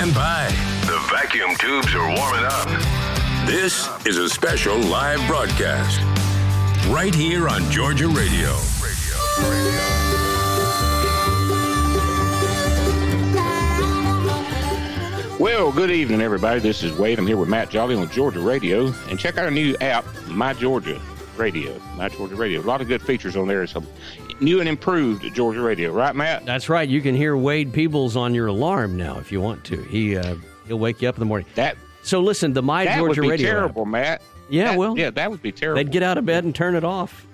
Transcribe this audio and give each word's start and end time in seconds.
Stand 0.00 0.14
by. 0.14 0.46
The 0.86 0.98
vacuum 1.10 1.54
tubes 1.58 1.94
are 1.94 2.08
warming 2.16 2.46
up. 2.46 2.66
This 3.46 3.86
is 4.06 4.16
a 4.16 4.30
special 4.30 4.78
live 4.78 5.20
broadcast 5.26 6.00
right 6.88 7.14
here 7.14 7.50
on 7.50 7.70
Georgia 7.70 8.08
Radio. 8.08 8.56
Well, 15.38 15.70
good 15.70 15.90
evening, 15.90 16.22
everybody. 16.22 16.60
This 16.60 16.82
is 16.82 16.96
Wade. 16.96 17.18
I'm 17.18 17.26
here 17.26 17.36
with 17.36 17.50
Matt 17.50 17.68
Jolly 17.68 17.94
on 17.94 18.08
Georgia 18.08 18.40
Radio. 18.40 18.94
And 19.10 19.18
check 19.18 19.36
out 19.36 19.44
our 19.44 19.50
new 19.50 19.76
app, 19.82 20.06
My 20.28 20.54
Georgia 20.54 20.98
Radio. 21.40 21.80
My 21.96 22.08
Georgia 22.08 22.36
Radio. 22.36 22.60
A 22.60 22.62
lot 22.62 22.80
of 22.80 22.86
good 22.88 23.02
features 23.02 23.34
on 23.36 23.48
there. 23.48 23.62
A 23.62 23.68
new 24.40 24.60
and 24.60 24.68
improved 24.68 25.34
Georgia 25.34 25.60
Radio. 25.62 25.90
Right, 25.92 26.14
Matt? 26.14 26.44
That's 26.46 26.68
right. 26.68 26.88
You 26.88 27.00
can 27.00 27.14
hear 27.14 27.36
Wade 27.36 27.72
Peebles 27.72 28.16
on 28.16 28.34
your 28.34 28.46
alarm 28.48 28.96
now 28.96 29.18
if 29.18 29.32
you 29.32 29.40
want 29.40 29.64
to. 29.64 29.82
He 29.84 30.16
uh, 30.16 30.36
he'll 30.66 30.78
wake 30.78 31.02
you 31.02 31.08
up 31.08 31.16
in 31.16 31.20
the 31.20 31.26
morning. 31.26 31.46
That 31.54 31.76
So 32.02 32.20
listen, 32.20 32.52
the 32.52 32.62
My 32.62 32.84
that 32.84 32.98
Georgia 32.98 33.20
would 33.22 33.26
be 33.26 33.30
Radio. 33.30 33.48
app- 33.48 33.54
terrible, 33.56 33.86
Matt. 33.86 34.22
Yeah, 34.48 34.64
That- 34.70 34.78
well, 34.78 34.96
yeah, 34.98 35.10
that 35.10 35.30
would 35.30 35.42
be 35.42 35.52
terrible. 35.52 35.82
They'd 35.82 35.90
get 35.92 36.02
out 36.02 36.18
of 36.18 36.26
bed 36.26 36.44
and 36.44 36.54
turn 36.54 36.74
it 36.74 36.84
off. 36.84 37.26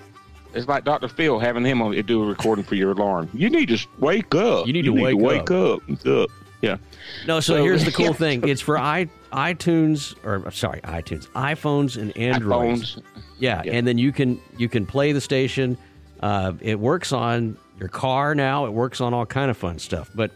It's 0.55 0.67
like 0.69 0.85
Dr. 0.85 1.09
Phil 1.09 1.39
having 1.39 1.65
him 1.65 1.83
on 1.83 1.93
do 2.07 2.23
a 2.23 2.27
recording 2.27 2.65
for 2.65 2.77
your 2.77 2.93
alarm. 2.93 3.29
You 3.35 3.51
need 3.51 3.69
to 3.69 3.79
wake 3.99 4.35
up. 4.35 4.67
You 4.67 4.73
need 4.73 4.87
to 4.87 4.91
wake 4.91 5.19
wake 5.19 5.51
up. 5.51 5.83
Wake 5.89 6.07
up. 6.07 6.31
Yeah. 6.63 6.79
No, 7.27 7.41
so, 7.41 7.57
So- 7.57 7.63
here's 7.63 7.85
the 7.85 7.91
cool 8.01 8.15
thing. 8.15 8.49
It's 8.49 8.63
for 8.63 8.79
i 8.79 9.09
iTunes 9.37 10.15
or 10.25 10.51
sorry, 10.51 10.81
iTunes, 10.83 11.29
iPhones 11.33 12.01
and 12.01 12.17
Androids. 12.17 12.97
iPhones. 12.97 13.03
Yeah, 13.39 13.63
Yeah. 13.65 13.73
and 13.73 13.87
then 13.87 13.99
you 13.99 14.11
can 14.13 14.41
you 14.57 14.69
can 14.69 14.87
play 14.87 15.13
the 15.13 15.21
station. 15.21 15.77
Uh, 16.21 16.55
it 16.61 16.81
works 16.81 17.13
on 17.13 17.57
your 17.79 17.89
car 17.91 18.35
now. 18.35 18.65
It 18.67 18.73
works 18.73 19.01
on 19.01 19.13
all 19.13 19.27
kind 19.27 19.51
of 19.51 19.57
fun 19.57 19.79
stuff. 19.79 20.11
But 20.15 20.31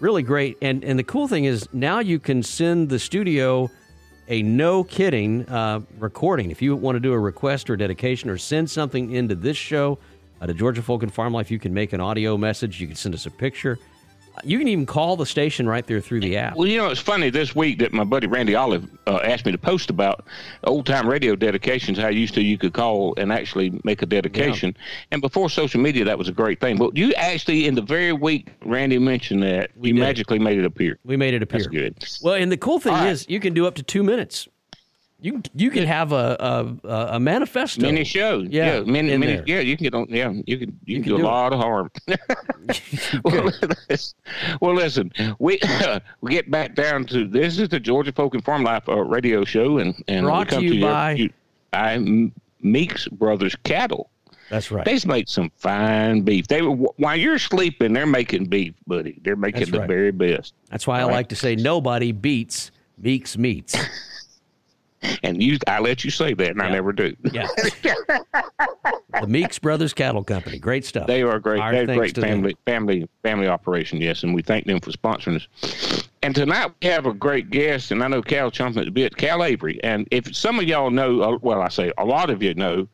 really 0.00 0.22
great. 0.22 0.56
And 0.62 0.84
and 0.84 0.98
the 0.98 1.02
cool 1.04 1.26
thing 1.28 1.44
is 1.44 1.68
now 1.72 1.98
you 1.98 2.18
can 2.20 2.42
send 2.42 2.88
the 2.88 2.98
studio 2.98 3.68
a 4.28 4.42
no 4.42 4.84
kidding 4.84 5.46
uh, 5.48 5.80
recording. 5.98 6.50
If 6.50 6.62
you 6.62 6.76
want 6.76 6.96
to 6.96 7.00
do 7.00 7.12
a 7.12 7.18
request 7.18 7.68
or 7.68 7.76
dedication 7.76 8.30
or 8.30 8.38
send 8.38 8.70
something 8.70 9.10
into 9.10 9.34
this 9.34 9.56
show 9.56 9.98
uh, 10.40 10.46
to 10.46 10.54
Georgia 10.54 10.80
Folk 10.82 11.02
and 11.02 11.12
Farm 11.12 11.32
Life, 11.34 11.50
you 11.50 11.58
can 11.58 11.74
make 11.74 11.92
an 11.92 12.00
audio 12.00 12.36
message. 12.38 12.80
You 12.80 12.86
can 12.86 12.96
send 12.96 13.14
us 13.14 13.26
a 13.26 13.30
picture. 13.30 13.78
You 14.42 14.58
can 14.58 14.68
even 14.68 14.86
call 14.86 15.16
the 15.16 15.26
station 15.26 15.68
right 15.68 15.86
there 15.86 16.00
through 16.00 16.20
the 16.20 16.36
app. 16.36 16.56
Well, 16.56 16.66
you 16.66 16.78
know, 16.78 16.90
it's 16.90 17.00
funny 17.00 17.30
this 17.30 17.54
week 17.54 17.78
that 17.78 17.92
my 17.92 18.04
buddy 18.04 18.26
Randy 18.26 18.54
Olive 18.54 18.88
uh, 19.06 19.20
asked 19.24 19.46
me 19.46 19.52
to 19.52 19.58
post 19.58 19.90
about 19.90 20.24
old 20.64 20.86
time 20.86 21.08
radio 21.08 21.36
dedications. 21.36 21.98
How 21.98 22.08
used 22.08 22.34
to 22.34 22.42
you 22.42 22.58
could 22.58 22.72
call 22.72 23.14
and 23.16 23.32
actually 23.32 23.80
make 23.84 24.02
a 24.02 24.06
dedication. 24.06 24.76
And 25.10 25.20
before 25.20 25.48
social 25.50 25.80
media, 25.80 26.04
that 26.04 26.18
was 26.18 26.28
a 26.28 26.32
great 26.32 26.60
thing. 26.60 26.76
But 26.76 26.96
you 26.96 27.12
actually, 27.14 27.66
in 27.66 27.74
the 27.74 27.82
very 27.82 28.12
week 28.12 28.48
Randy 28.64 28.98
mentioned 28.98 29.42
that, 29.42 29.70
We 29.76 29.92
magically 29.92 30.38
made 30.38 30.58
it 30.58 30.64
appear. 30.64 30.98
We 31.04 31.16
made 31.16 31.34
it 31.34 31.42
appear. 31.42 31.60
That's 31.60 32.18
good. 32.18 32.24
Well, 32.24 32.34
and 32.34 32.50
the 32.50 32.56
cool 32.56 32.80
thing 32.80 32.94
All 32.94 33.00
right. 33.04 33.10
is, 33.10 33.26
you 33.28 33.40
can 33.40 33.54
do 33.54 33.66
up 33.66 33.74
to 33.76 33.82
two 33.82 34.02
minutes. 34.02 34.48
You 35.24 35.32
can- 35.32 35.42
you 35.54 35.70
can 35.70 35.86
have 35.86 36.12
a 36.12 36.76
a, 36.84 36.96
a 37.16 37.18
manifesto. 37.20 37.80
Mini 37.80 38.04
show, 38.04 38.40
Yeah, 38.40 38.80
in 38.80 38.92
mini, 38.92 39.16
there. 39.16 39.42
yeah. 39.46 39.60
You 39.60 39.74
can 39.74 39.84
get 39.84 39.94
on, 39.94 40.06
yeah. 40.10 40.30
You 40.44 40.58
can, 40.58 40.78
you, 40.84 40.96
can, 40.96 41.02
can 41.04 41.12
do, 41.12 41.16
do 41.16 41.22
a 41.22 41.24
lot 41.24 41.54
of 41.54 41.60
harm. 41.60 41.90
well, 43.24 43.50
listen, 43.88 44.14
well, 44.60 44.74
listen, 44.74 45.10
we 45.38 45.58
we 46.20 46.30
get 46.30 46.50
back 46.50 46.74
down 46.74 47.06
to 47.06 47.26
this 47.26 47.58
is 47.58 47.70
the 47.70 47.80
Georgia 47.80 48.12
Folk 48.12 48.34
and 48.34 48.44
Farm 48.44 48.64
Life 48.64 48.86
uh, 48.86 49.02
radio 49.02 49.46
show, 49.46 49.78
and 49.78 49.94
and 50.08 50.26
Brought 50.26 50.50
to 50.50 50.62
you 50.62 50.74
to 50.74 50.80
by- 50.82 51.12
you, 51.12 51.30
by 51.70 51.98
Meeks 52.60 53.08
Brothers 53.08 53.56
Cattle. 53.64 54.10
That's 54.50 54.70
right. 54.70 54.84
They 54.84 54.98
make 55.06 55.28
some 55.30 55.50
fine 55.56 56.20
beef. 56.20 56.48
They 56.48 56.60
while 56.60 57.16
you're 57.16 57.38
sleeping, 57.38 57.94
they're 57.94 58.04
making 58.04 58.44
beef, 58.44 58.74
buddy. 58.86 59.18
They're 59.24 59.36
making 59.36 59.60
That's 59.60 59.70
the 59.72 59.78
right. 59.78 59.88
very 59.88 60.12
best. 60.12 60.52
That's 60.68 60.86
why 60.86 61.00
I 61.00 61.04
right. 61.06 61.12
like 61.12 61.28
to 61.30 61.36
say 61.36 61.56
nobody 61.56 62.12
beats 62.12 62.70
Meeks 62.98 63.38
Meats. 63.38 63.74
And 65.22 65.42
you, 65.42 65.58
I 65.66 65.80
let 65.80 66.04
you 66.04 66.10
say 66.10 66.34
that, 66.34 66.50
and 66.50 66.62
I 66.62 66.70
never 66.70 66.92
do. 66.92 67.14
Yeah. 67.32 67.46
the 69.20 69.26
Meeks 69.26 69.58
Brothers 69.58 69.92
Cattle 69.92 70.24
Company. 70.24 70.58
Great 70.58 70.84
stuff. 70.84 71.06
They 71.06 71.22
are 71.22 71.38
great. 71.38 71.60
Our 71.60 71.72
They're 71.72 71.82
a 71.90 71.96
great 71.96 72.14
to 72.14 72.20
them. 72.20 72.30
family 72.30 72.56
family 72.64 73.08
family 73.22 73.48
operation. 73.48 74.00
Yes, 74.00 74.22
and 74.22 74.34
we 74.34 74.42
thank 74.42 74.66
them 74.66 74.80
for 74.80 74.90
sponsoring 74.90 75.36
us. 75.36 76.08
And 76.22 76.34
tonight 76.34 76.72
we 76.80 76.88
have 76.88 77.06
a 77.06 77.12
great 77.12 77.50
guest, 77.50 77.90
and 77.90 78.02
I 78.02 78.08
know 78.08 78.22
Cal 78.22 78.50
chomping 78.50 78.78
at 78.78 78.86
the 78.86 78.90
bit, 78.90 79.16
Cal 79.16 79.44
Avery. 79.44 79.78
And 79.84 80.08
if 80.10 80.34
some 80.34 80.58
of 80.58 80.64
y'all 80.64 80.90
know, 80.90 81.20
uh, 81.20 81.38
well, 81.42 81.60
I 81.60 81.68
say 81.68 81.92
a 81.98 82.04
lot 82.04 82.30
of 82.30 82.42
you 82.42 82.54
know, 82.54 82.88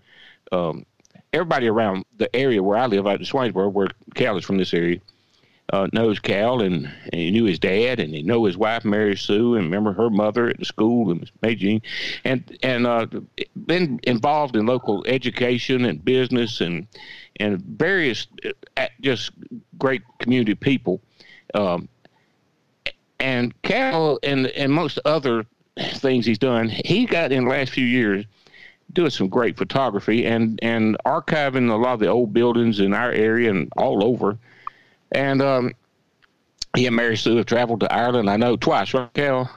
um, 0.53 0.85
everybody 1.33 1.69
around 1.69 2.05
the 2.17 2.35
area 2.35 2.63
where 2.63 2.77
I 2.77 2.87
live, 2.87 3.07
out 3.07 3.21
in 3.21 3.25
Swainsboro, 3.25 3.73
where 3.73 3.89
Cal 4.15 4.37
is 4.37 4.45
from 4.45 4.59
this 4.59 4.75
area, 4.75 5.01
uh, 5.73 5.89
knows 5.93 6.19
Cal, 6.19 6.63
and, 6.63 6.87
and 6.87 7.21
he 7.21 7.31
knew 7.31 7.45
his 7.45 7.59
dad, 7.59 8.01
and 8.01 8.15
he 8.15 8.23
know 8.23 8.45
his 8.45 8.57
wife 8.57 8.85
Mary 8.85 9.17
Sue, 9.17 9.55
and 9.55 9.65
remember 9.65 9.93
her 9.93 10.11
mother 10.11 10.49
at 10.49 10.59
the 10.59 10.65
school, 10.65 11.11
and 11.11 11.21
Miss 11.21 11.31
May 11.43 11.55
Jean, 11.55 11.83
and 12.25 12.59
and 12.63 12.87
uh, 12.87 13.07
been 13.67 14.01
involved 14.03 14.57
in 14.57 14.67
local 14.67 15.05
education 15.07 15.85
and 15.85 16.05
business 16.05 16.61
and 16.61 16.87
and 17.39 17.61
various 17.63 18.27
uh, 18.77 18.87
just 19.01 19.31
great 19.79 20.03
community 20.19 20.55
people. 20.55 21.01
Um, 21.55 21.89
and 23.19 23.61
Cal 23.63 24.19
and 24.23 24.49
and 24.49 24.73
most 24.73 24.99
other 25.05 25.47
things 25.95 26.27
he's 26.27 26.39
done, 26.39 26.69
he 26.69 27.07
got 27.07 27.33
in 27.33 27.45
the 27.45 27.51
last 27.51 27.73
few 27.73 27.87
years 27.87 28.25
doing 28.93 29.11
some 29.11 29.29
great 29.29 29.57
photography 29.57 30.27
and 30.27 30.59
and 30.63 30.97
archiving 31.07 31.71
a 31.71 31.77
lot 31.77 31.95
of 31.95 32.01
the 32.01 32.09
old 32.09 32.33
buildings 32.33 32.81
in 32.81 32.93
our 32.93 33.13
area 33.13 33.51
and 33.51 33.71
all 33.77 34.05
over. 34.05 34.39
And 35.13 35.43
um, 35.43 35.73
he 36.77 36.87
and 36.87 36.95
Mary 36.97 37.17
Sue 37.17 37.37
have 37.37 37.47
traveled 37.47 37.81
to 37.81 37.93
Ireland. 37.93 38.31
I 38.31 38.37
know 38.37 38.57
twice, 38.57 38.95
right, 38.95 39.13
Cal? 39.15 39.51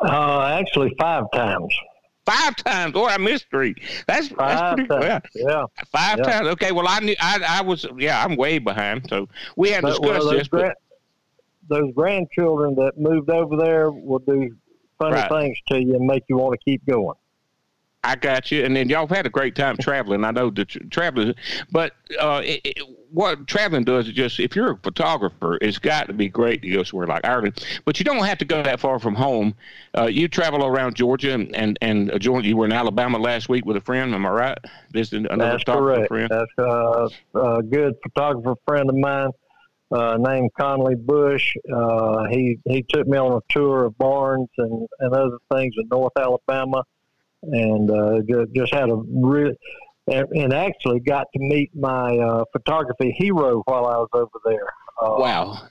Uh, 0.00 0.58
actually, 0.60 0.94
five 0.98 1.24
times. 1.32 1.74
Five 2.26 2.56
times. 2.56 2.94
or 2.96 3.08
I 3.08 3.18
missed 3.18 3.46
three. 3.50 3.74
That's 4.06 4.28
that's 4.30 4.74
pretty. 4.74 4.88
times. 4.88 5.02
Yeah, 5.02 5.20
Yeah. 5.34 5.64
five 5.92 6.18
Yeah. 6.18 6.24
times. 6.24 6.48
Okay. 6.48 6.72
Well, 6.72 6.88
I 6.88 7.00
knew. 7.00 7.14
I 7.20 7.40
I 7.46 7.62
was. 7.62 7.86
Yeah, 7.98 8.22
I'm 8.24 8.36
way 8.36 8.58
behind. 8.58 9.06
So 9.08 9.28
we 9.56 9.70
well, 9.72 9.82
discussed 9.82 10.02
those, 10.02 10.30
this, 10.30 10.48
but 10.48 10.76
those 11.68 11.92
grandchildren 11.94 12.74
that 12.76 12.98
moved 12.98 13.30
over 13.30 13.56
there 13.56 13.90
will 13.90 14.18
do 14.20 14.56
funny 14.98 15.14
Right. 15.14 15.30
things 15.30 15.58
to 15.68 15.80
you 15.82 15.94
and 15.96 16.06
make 16.06 16.24
you 16.28 16.36
want 16.36 16.58
to 16.58 16.64
keep 16.64 16.84
going. 16.86 17.16
I 18.02 18.16
got 18.16 18.50
you. 18.50 18.64
And 18.64 18.76
then 18.76 18.88
y'all 18.90 19.06
have 19.06 19.16
had 19.16 19.26
a 19.26 19.30
great 19.30 19.54
time 19.54 19.76
traveling. 19.78 20.24
I 20.24 20.30
know 20.30 20.50
the 20.50 20.66
tra- 20.66 20.86
traveling, 20.88 21.34
but 21.72 21.92
uh, 22.20 22.42
it, 22.44 22.60
it, 22.64 22.78
what 23.14 23.46
traveling 23.46 23.84
does 23.84 24.08
is 24.08 24.12
just 24.12 24.40
if 24.40 24.56
you're 24.56 24.72
a 24.72 24.76
photographer, 24.78 25.56
it's 25.60 25.78
got 25.78 26.08
to 26.08 26.12
be 26.12 26.28
great 26.28 26.62
to 26.62 26.70
go 26.70 26.82
somewhere 26.82 27.06
like 27.06 27.24
Ireland. 27.24 27.64
But 27.84 28.00
you 28.00 28.04
don't 28.04 28.24
have 28.24 28.38
to 28.38 28.44
go 28.44 28.62
that 28.62 28.80
far 28.80 28.98
from 28.98 29.14
home. 29.14 29.54
Uh, 29.96 30.06
you 30.06 30.26
travel 30.26 30.66
around 30.66 30.96
Georgia 30.96 31.32
and 31.32 31.54
and, 31.54 31.78
and 31.80 32.10
uh, 32.10 32.18
Georgia. 32.18 32.48
You 32.48 32.56
were 32.56 32.66
in 32.66 32.72
Alabama 32.72 33.18
last 33.18 33.48
week 33.48 33.64
with 33.64 33.76
a 33.76 33.80
friend. 33.80 34.12
Am 34.14 34.26
I 34.26 34.30
right? 34.30 34.58
Visiting 34.90 35.26
another 35.30 35.52
That's 35.52 35.62
photographer 35.62 36.08
correct. 36.08 36.08
friend. 36.08 36.28
That's 36.28 37.38
uh, 37.38 37.48
a 37.58 37.62
good 37.62 37.94
photographer 38.02 38.56
friend 38.66 38.90
of 38.90 38.96
mine 38.96 39.30
uh, 39.92 40.16
named 40.18 40.50
Conley 40.58 40.96
Bush. 40.96 41.54
Uh, 41.72 42.24
he 42.30 42.58
he 42.66 42.84
took 42.88 43.06
me 43.06 43.16
on 43.16 43.32
a 43.32 43.52
tour 43.52 43.84
of 43.84 43.96
barns 43.96 44.48
and, 44.58 44.88
and 44.98 45.14
other 45.14 45.38
things 45.52 45.74
in 45.78 45.86
North 45.88 46.12
Alabama, 46.18 46.82
and 47.42 47.90
uh, 47.90 48.20
just, 48.28 48.52
just 48.54 48.74
had 48.74 48.90
a 48.90 48.96
real 48.96 49.52
and, 50.06 50.26
and 50.32 50.52
actually 50.52 51.00
got 51.00 51.26
to 51.32 51.38
meet 51.38 51.70
my 51.74 52.16
uh, 52.18 52.44
photography 52.52 53.14
hero 53.18 53.62
while 53.66 53.86
I 53.86 53.96
was 53.96 54.08
over 54.12 54.38
there. 54.44 54.68
Uh, 55.00 55.16
Wow. 55.18 55.68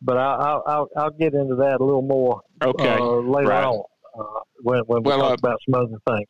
But 0.00 0.16
I, 0.16 0.34
I'll, 0.34 0.62
I'll 0.66 0.88
I'll 0.96 1.10
get 1.10 1.34
into 1.34 1.56
that 1.56 1.80
a 1.80 1.84
little 1.84 2.02
more 2.02 2.40
Okay. 2.62 2.88
uh, 2.88 3.00
later 3.00 3.48
right. 3.48 3.64
on 3.64 3.82
uh, 4.18 4.40
when 4.62 4.80
when 4.86 5.02
we 5.02 5.08
Well, 5.08 5.18
talk 5.18 5.30
uh, 5.32 5.34
about 5.34 5.58
some 5.68 5.82
other 5.82 5.98
things. 6.08 6.28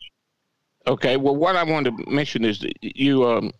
Okay. 0.86 1.18
Well, 1.18 1.36
what 1.36 1.54
I 1.54 1.64
wanted 1.64 1.98
to 1.98 2.10
mention 2.10 2.46
is 2.46 2.60
that 2.60 2.72
you 2.80 3.26
um, 3.26 3.52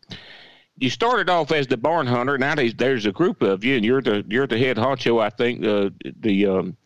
you 0.79 0.89
started 0.89 1.29
off 1.29 1.53
as 1.53 1.67
the 1.67 1.77
barn 1.77 2.07
hunter. 2.07 2.39
Now 2.39 2.55
there's 2.55 3.05
a 3.05 3.13
group 3.13 3.43
of 3.43 3.65
you, 3.65 3.77
and 3.77 3.85
you're 3.85 4.01
the 4.01 4.25
you're 4.29 4.47
the 4.47 4.59
head 4.59 4.79
honcho. 4.79 5.21
I 5.23 5.29
think 5.29 5.61
the 5.61 5.93
the 6.21 6.47
um, 6.47 6.77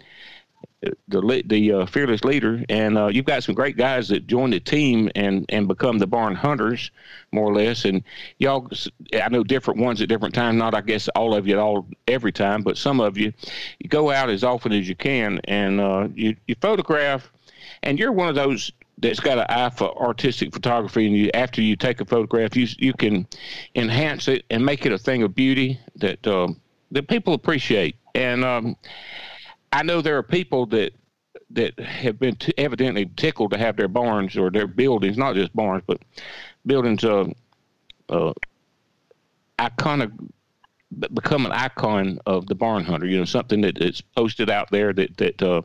the 1.09 1.43
the 1.47 1.73
uh, 1.73 1.87
fearless 1.87 2.25
leader, 2.25 2.65
and 2.69 2.99
uh, 2.99 3.07
you've 3.07 3.25
got 3.25 3.45
some 3.45 3.55
great 3.55 3.77
guys 3.77 4.09
that 4.09 4.27
join 4.27 4.51
the 4.51 4.61
team 4.61 5.11
and 5.15 5.47
and 5.49 5.69
become 5.69 5.99
the 5.99 6.07
barn 6.07 6.35
hunters, 6.35 6.91
more 7.31 7.45
or 7.45 7.55
less. 7.55 7.85
And 7.85 8.03
y'all, 8.39 8.69
I 9.15 9.29
know 9.29 9.45
different 9.45 9.81
ones 9.81 10.03
at 10.03 10.09
different 10.09 10.35
times. 10.35 10.59
Not, 10.59 10.75
I 10.75 10.81
guess, 10.81 11.09
all 11.11 11.35
of 11.35 11.47
you 11.47 11.55
at 11.55 11.61
all 11.61 11.87
every 12.09 12.33
time, 12.33 12.63
but 12.63 12.77
some 12.77 13.01
of 13.01 13.17
you, 13.17 13.33
you 13.79 13.89
go 13.89 14.11
out 14.11 14.29
as 14.29 14.43
often 14.43 14.73
as 14.73 14.89
you 14.89 14.97
can, 14.97 15.41
and 15.45 15.81
uh, 15.81 16.09
you 16.15 16.37
you 16.47 16.57
photograph, 16.61 17.33
and 17.83 17.99
you're 17.99 18.13
one 18.13 18.29
of 18.29 18.35
those 18.35 18.73
that's 18.99 19.21
got 19.21 19.39
an 19.39 19.47
eye 19.49 19.71
for 19.71 19.97
artistic 20.01 20.53
photography, 20.53 21.07
and 21.07 21.17
you 21.17 21.31
after 21.35 21.63
you 21.63 21.77
take 21.77 22.01
a 22.01 22.05
photograph, 22.05 22.57
you 22.57 22.67
you 22.79 22.93
can 22.93 23.27
enhance 23.77 24.27
it 24.27 24.45
and 24.51 24.65
make 24.65 24.85
it 24.85 24.93
a 24.93 24.99
thing 24.99 25.23
of 25.23 25.35
beauty 25.35 25.79
that 25.97 26.27
uh, 26.27 26.49
that 26.91 27.09
people 27.09 27.35
appreciate. 27.35 27.97
And 28.15 28.45
um, 28.45 28.77
I 29.73 29.83
know 29.83 30.03
there 30.03 30.19
are 30.19 30.23
people 30.23 30.67
that 30.67 30.93
that 31.51 31.79
have 31.81 32.19
been 32.19 32.37
t- 32.37 32.55
evidently 32.57 33.11
tickled 33.17 33.51
to 33.53 33.59
have 33.59 33.77
their 33.77 33.89
barns 33.89 34.37
or 34.37 34.51
their 34.51 34.67
buildings, 34.67 35.17
not 35.19 35.35
just 35.35 35.55
barns, 35.55 35.83
but 35.87 36.01
buildings, 36.65 37.05
uh, 37.05 37.27
uh, 38.09 38.33
iconic, 39.59 40.11
become 41.15 41.47
an 41.47 41.53
icon 41.53 42.19
of 42.27 42.47
the 42.47 42.55
barn 42.55 42.85
hunter. 42.85 43.07
You 43.07 43.19
know, 43.19 43.25
something 43.25 43.61
that 43.63 43.79
is 43.79 44.01
posted 44.01 44.51
out 44.51 44.71
there 44.71 44.93
that 44.93 45.17
that, 45.17 45.43
uh, 45.43 45.63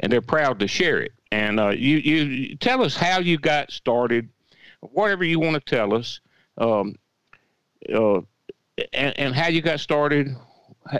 and 0.00 0.12
they're 0.12 0.20
proud 0.20 0.60
to 0.60 0.68
share 0.68 1.00
it. 1.00 1.12
And 1.32 1.58
uh, 1.58 1.70
you 1.70 1.98
you 1.98 2.56
tell 2.56 2.82
us 2.82 2.96
how 2.96 3.18
you 3.18 3.38
got 3.38 3.72
started, 3.72 4.28
whatever 4.80 5.24
you 5.24 5.40
want 5.40 5.54
to 5.54 5.60
tell 5.60 5.94
us, 5.94 6.20
um, 6.58 6.94
uh, 7.92 8.20
and, 8.92 9.18
and 9.18 9.34
how 9.34 9.48
you 9.48 9.60
got 9.60 9.80
started, 9.80 10.28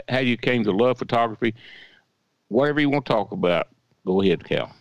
how 0.08 0.18
you 0.18 0.36
came 0.36 0.64
to 0.64 0.72
love 0.72 0.98
photography 0.98 1.54
whatever 2.48 2.80
you 2.80 2.90
want 2.90 3.06
to 3.06 3.12
talk 3.12 3.32
about, 3.32 3.68
go 4.06 4.22
ahead, 4.22 4.44
Cal. 4.44 4.74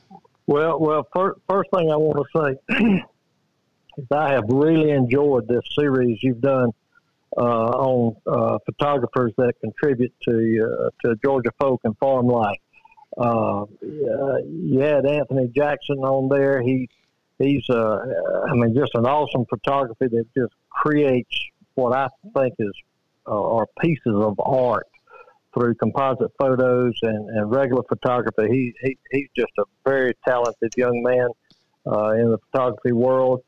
Well, 0.48 0.80
well, 0.80 1.08
first, 1.16 1.40
first 1.50 1.70
thing 1.76 1.92
I 1.92 1.96
want 1.96 2.26
to 2.34 2.58
say 2.70 2.76
is 3.98 4.06
I 4.12 4.32
have 4.32 4.46
really 4.50 4.92
enjoyed 4.92 5.48
this 5.48 5.64
series 5.78 6.22
you've 6.22 6.42
done 6.42 6.72
uh, 7.38 7.42
on 7.42 8.16
uh, 8.28 8.60
photographers 8.66 9.34
that 9.38 9.54
contribute 9.62 10.14
to 10.28 10.60
uh, 10.62 10.90
to 11.04 11.16
Georgia 11.24 11.52
folk 11.60 11.82
and 11.84 11.98
farm 11.98 12.28
life. 12.28 12.60
Uh, 13.18 13.66
you 13.82 14.80
had 14.80 15.06
Anthony 15.06 15.48
Jackson 15.56 15.98
on 16.00 16.30
there. 16.30 16.62
He 16.62 16.90
he's 17.40 17.68
uh, 17.70 18.00
I 18.48 18.54
mean 18.54 18.76
just 18.76 18.92
an 18.96 19.06
awesome 19.06 19.46
photography 19.46 20.08
that 20.08 20.26
just 20.36 20.54
creates 20.70 21.36
what 21.76 21.96
I 21.96 22.10
think 22.36 22.54
is 22.60 22.74
uh, 23.28 23.56
are 23.56 23.68
pieces 23.80 24.14
of 24.14 24.40
art 24.40 24.88
through 25.54 25.76
composite 25.76 26.32
photos 26.40 26.94
and, 27.04 27.30
and 27.30 27.52
regular 27.52 27.84
photography. 27.84 28.48
He, 28.50 28.74
he 28.82 28.98
he's 29.12 29.30
just 29.36 29.52
a 29.60 29.64
very 29.86 30.14
talented 30.28 30.74
young 30.76 31.02
man 31.04 31.28
uh, 31.86 32.12
in 32.12 32.32
the 32.32 32.38
photography 32.52 32.92
world. 32.92 33.42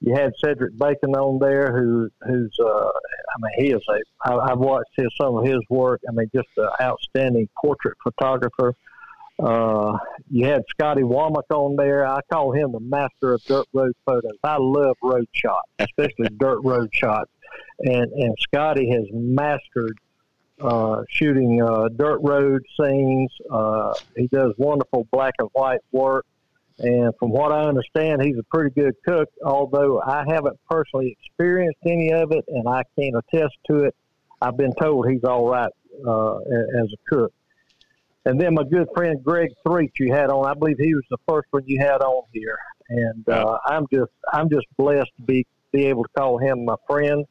You 0.00 0.14
had 0.14 0.32
Cedric 0.42 0.78
Bacon 0.78 1.14
on 1.14 1.38
there, 1.40 1.76
who 1.76 2.08
who's 2.26 2.56
uh, 2.58 2.68
I 2.68 3.36
mean 3.40 3.52
he 3.58 3.72
is 3.72 3.82
a 3.88 4.28
I, 4.28 4.52
I've 4.52 4.58
watched 4.58 4.90
his 4.96 5.08
some 5.20 5.36
of 5.36 5.44
his 5.44 5.60
work. 5.68 6.00
I 6.08 6.12
mean 6.12 6.30
just 6.34 6.48
an 6.56 6.68
outstanding 6.80 7.48
portrait 7.60 7.96
photographer. 8.02 8.74
Uh, 9.42 9.96
you 10.30 10.46
had 10.46 10.62
Scotty 10.68 11.02
Womack 11.02 11.50
on 11.50 11.74
there. 11.76 12.06
I 12.06 12.20
call 12.30 12.52
him 12.52 12.72
the 12.72 12.80
master 12.80 13.32
of 13.32 13.42
dirt 13.44 13.66
road 13.72 13.94
photos. 14.04 14.36
I 14.44 14.58
love 14.58 14.96
road 15.02 15.28
shots, 15.32 15.68
especially 15.78 16.28
dirt 16.38 16.60
road 16.62 16.90
shots. 16.92 17.30
And 17.80 18.12
and 18.12 18.34
Scotty 18.38 18.90
has 18.90 19.04
mastered 19.12 19.98
uh, 20.62 21.02
shooting 21.08 21.62
uh, 21.62 21.88
dirt 21.88 22.18
road 22.22 22.62
scenes. 22.78 23.30
Uh, 23.50 23.94
he 24.16 24.26
does 24.28 24.52
wonderful 24.58 25.06
black 25.12 25.34
and 25.38 25.48
white 25.52 25.80
work. 25.92 26.26
And 26.78 27.12
from 27.18 27.30
what 27.30 27.52
I 27.52 27.64
understand, 27.64 28.22
he's 28.22 28.38
a 28.38 28.42
pretty 28.44 28.70
good 28.70 28.94
cook, 29.06 29.28
although 29.44 30.00
I 30.00 30.24
haven't 30.26 30.58
personally 30.68 31.16
experienced 31.20 31.78
any 31.84 32.10
of 32.12 32.32
it 32.32 32.44
and 32.48 32.66
I 32.66 32.84
can't 32.98 33.14
attest 33.16 33.54
to 33.70 33.84
it. 33.84 33.94
I've 34.40 34.56
been 34.56 34.74
told 34.74 35.10
he's 35.10 35.24
all 35.24 35.46
right 35.46 35.70
uh, 36.06 36.36
as 36.38 36.88
a 36.92 37.14
cook. 37.14 37.32
And 38.24 38.40
then 38.40 38.54
my 38.54 38.64
good 38.64 38.88
friend 38.94 39.22
Greg 39.22 39.50
Threet 39.66 39.92
you 39.98 40.12
had 40.12 40.30
on, 40.30 40.46
I 40.46 40.54
believe 40.54 40.76
he 40.78 40.94
was 40.94 41.04
the 41.10 41.18
first 41.28 41.48
one 41.50 41.64
you 41.66 41.78
had 41.80 42.00
on 42.02 42.24
here. 42.32 42.58
And 42.88 43.28
uh, 43.28 43.58
I'm 43.64 43.86
just 43.92 44.10
I'm 44.32 44.50
just 44.50 44.66
blessed 44.76 45.10
to 45.16 45.22
be 45.22 45.46
be 45.72 45.86
able 45.86 46.04
to 46.04 46.10
call 46.16 46.38
him 46.38 46.64
my 46.64 46.74
friend. 46.88 47.24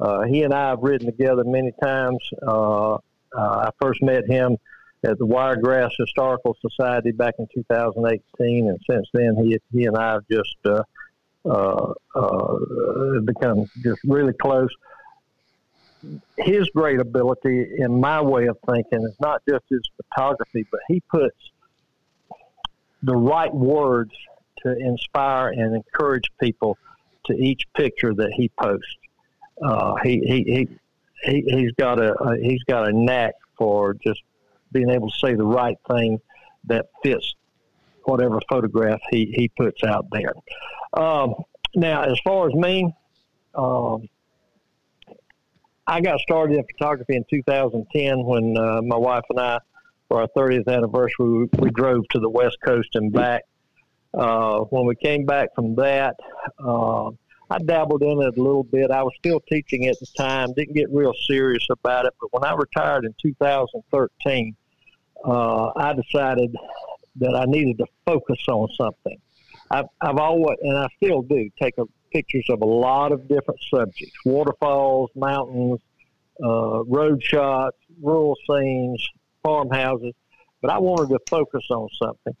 Uh, 0.00 0.22
he 0.22 0.42
and 0.42 0.54
I 0.54 0.70
have 0.70 0.80
ridden 0.80 1.06
together 1.06 1.44
many 1.44 1.72
times. 1.82 2.18
Uh, 2.46 2.96
I 3.36 3.70
first 3.80 4.02
met 4.02 4.26
him 4.26 4.56
at 5.04 5.18
the 5.18 5.26
Wiregrass 5.26 5.92
Historical 5.98 6.56
Society 6.60 7.12
back 7.12 7.34
in 7.38 7.46
2018, 7.54 8.68
and 8.68 8.78
since 8.88 9.06
then 9.12 9.36
he 9.42 9.58
he 9.72 9.84
and 9.84 9.96
I 9.96 10.12
have 10.12 10.24
just 10.30 10.56
uh, 10.64 10.82
uh, 11.44 13.20
become 13.24 13.66
just 13.82 14.00
really 14.04 14.32
close. 14.32 14.70
His 16.38 16.68
great 16.74 16.98
ability, 16.98 17.66
in 17.76 18.00
my 18.00 18.22
way 18.22 18.46
of 18.46 18.56
thinking, 18.66 19.02
is 19.02 19.16
not 19.20 19.42
just 19.46 19.64
his 19.68 19.82
photography, 19.96 20.66
but 20.70 20.80
he 20.88 21.02
puts 21.10 21.36
the 23.02 23.14
right 23.14 23.54
words 23.54 24.12
to 24.62 24.76
inspire 24.78 25.48
and 25.48 25.74
encourage 25.74 26.30
people 26.40 26.78
to 27.26 27.34
each 27.34 27.62
picture 27.74 28.14
that 28.14 28.32
he 28.32 28.50
posts 28.60 28.96
uh, 29.62 29.94
he, 30.02 30.20
he, 30.20 30.68
he, 31.24 31.44
he, 31.46 31.64
has 31.64 31.72
got 31.78 32.00
a, 32.00 32.14
he's 32.40 32.62
got 32.64 32.88
a 32.88 32.92
knack 32.92 33.34
for 33.56 33.94
just 33.94 34.22
being 34.72 34.90
able 34.90 35.10
to 35.10 35.18
say 35.18 35.34
the 35.34 35.44
right 35.44 35.76
thing 35.90 36.18
that 36.64 36.86
fits 37.02 37.34
whatever 38.04 38.40
photograph 38.48 39.00
he, 39.10 39.32
he 39.34 39.48
puts 39.56 39.82
out 39.84 40.06
there. 40.10 40.32
Um, 40.94 41.34
now, 41.74 42.02
as 42.02 42.18
far 42.24 42.48
as 42.48 42.54
me, 42.54 42.92
um, 43.54 44.08
I 45.86 46.00
got 46.00 46.20
started 46.20 46.56
in 46.56 46.64
photography 46.64 47.16
in 47.16 47.24
2010 47.28 48.24
when 48.24 48.56
uh, 48.56 48.80
my 48.82 48.96
wife 48.96 49.24
and 49.30 49.40
I, 49.40 49.58
for 50.08 50.20
our 50.20 50.28
30th 50.36 50.68
anniversary, 50.68 51.26
we, 51.26 51.48
we 51.58 51.70
drove 51.70 52.06
to 52.10 52.20
the 52.20 52.28
West 52.28 52.58
Coast 52.64 52.90
and 52.94 53.12
back. 53.12 53.42
Uh, 54.12 54.60
when 54.70 54.86
we 54.86 54.96
came 54.96 55.24
back 55.24 55.54
from 55.54 55.74
that, 55.76 56.16
uh, 56.58 57.10
I 57.50 57.58
dabbled 57.58 58.02
in 58.02 58.22
it 58.22 58.38
a 58.38 58.42
little 58.42 58.62
bit. 58.62 58.90
I 58.90 59.02
was 59.02 59.12
still 59.18 59.40
teaching 59.40 59.86
at 59.86 59.98
the 59.98 60.06
time, 60.16 60.52
didn't 60.52 60.74
get 60.74 60.88
real 60.92 61.12
serious 61.26 61.66
about 61.68 62.06
it. 62.06 62.14
But 62.20 62.32
when 62.32 62.44
I 62.44 62.54
retired 62.54 63.04
in 63.04 63.14
2013, 63.20 64.54
uh, 65.24 65.72
I 65.76 65.92
decided 65.92 66.54
that 67.16 67.34
I 67.34 67.44
needed 67.46 67.78
to 67.78 67.86
focus 68.06 68.38
on 68.48 68.68
something. 68.76 69.18
I've, 69.70 69.86
I've 70.00 70.16
always, 70.16 70.58
and 70.62 70.78
I 70.78 70.86
still 70.96 71.22
do, 71.22 71.50
take 71.60 71.76
a, 71.78 71.84
pictures 72.12 72.46
of 72.50 72.60
a 72.60 72.66
lot 72.66 73.12
of 73.12 73.28
different 73.28 73.60
subjects 73.70 74.16
waterfalls, 74.24 75.10
mountains, 75.14 75.80
uh, 76.42 76.82
road 76.84 77.22
shots, 77.22 77.76
rural 78.02 78.36
scenes, 78.48 79.06
farmhouses. 79.42 80.14
But 80.60 80.70
I 80.72 80.78
wanted 80.78 81.10
to 81.10 81.20
focus 81.28 81.64
on 81.70 81.88
something 82.02 82.36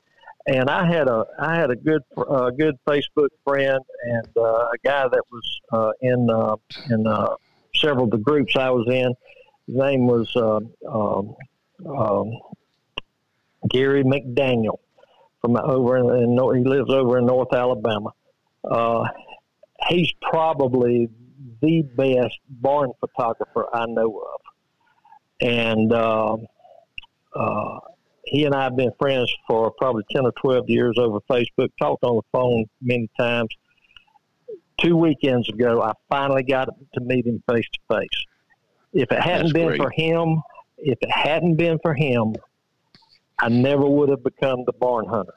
and 0.50 0.68
I 0.68 0.84
had 0.84 1.06
a 1.06 1.24
I 1.38 1.54
had 1.54 1.70
a 1.70 1.76
good 1.76 2.02
uh, 2.16 2.50
good 2.50 2.76
Facebook 2.86 3.28
friend 3.44 3.78
and 4.02 4.28
uh, 4.36 4.40
a 4.40 4.78
guy 4.84 5.06
that 5.06 5.22
was 5.30 5.60
uh, 5.72 5.92
in 6.00 6.28
uh, 6.28 6.56
in 6.90 7.06
uh, 7.06 7.34
several 7.76 8.06
of 8.06 8.10
the 8.10 8.18
groups 8.18 8.56
I 8.56 8.70
was 8.70 8.86
in. 8.88 9.14
His 9.66 9.76
name 9.76 10.08
was 10.08 10.28
uh, 10.34 10.58
um, 10.90 11.36
um, 11.88 12.32
Gary 13.68 14.02
McDaniel 14.02 14.78
from 15.40 15.56
over 15.56 15.98
in, 15.98 16.24
in 16.24 16.30
he 16.32 16.68
lives 16.68 16.92
over 16.92 17.18
in 17.18 17.26
North 17.26 17.54
Alabama. 17.54 18.10
he's 19.88 20.12
probably 20.20 21.08
the 21.62 21.82
best 21.82 22.40
barn 22.48 22.90
photographer 22.98 23.68
I 23.72 23.86
know 23.86 24.20
of, 24.34 24.40
and 25.40 25.92
he 28.30 28.44
and 28.44 28.54
I 28.54 28.62
have 28.62 28.76
been 28.76 28.92
friends 28.96 29.34
for 29.48 29.72
probably 29.72 30.04
10 30.12 30.24
or 30.24 30.32
12 30.40 30.70
years 30.70 30.96
over 30.98 31.18
Facebook, 31.28 31.68
talked 31.80 32.04
on 32.04 32.16
the 32.16 32.22
phone 32.30 32.64
many 32.80 33.10
times. 33.18 33.48
Two 34.80 34.96
weekends 34.96 35.48
ago, 35.48 35.82
I 35.82 35.92
finally 36.08 36.44
got 36.44 36.68
to 36.94 37.00
meet 37.00 37.26
him 37.26 37.42
face 37.50 37.66
to 37.72 37.96
face. 37.96 38.24
If 38.92 39.10
it 39.10 39.20
hadn't 39.20 39.46
That's 39.46 39.52
been 39.52 39.68
great. 39.68 39.82
for 39.82 39.90
him, 39.90 40.42
if 40.78 40.98
it 41.00 41.10
hadn't 41.10 41.56
been 41.56 41.80
for 41.82 41.92
him, 41.92 42.36
I 43.40 43.48
never 43.48 43.84
would 43.84 44.10
have 44.10 44.22
become 44.22 44.64
the 44.64 44.74
barn 44.74 45.06
hunter 45.06 45.34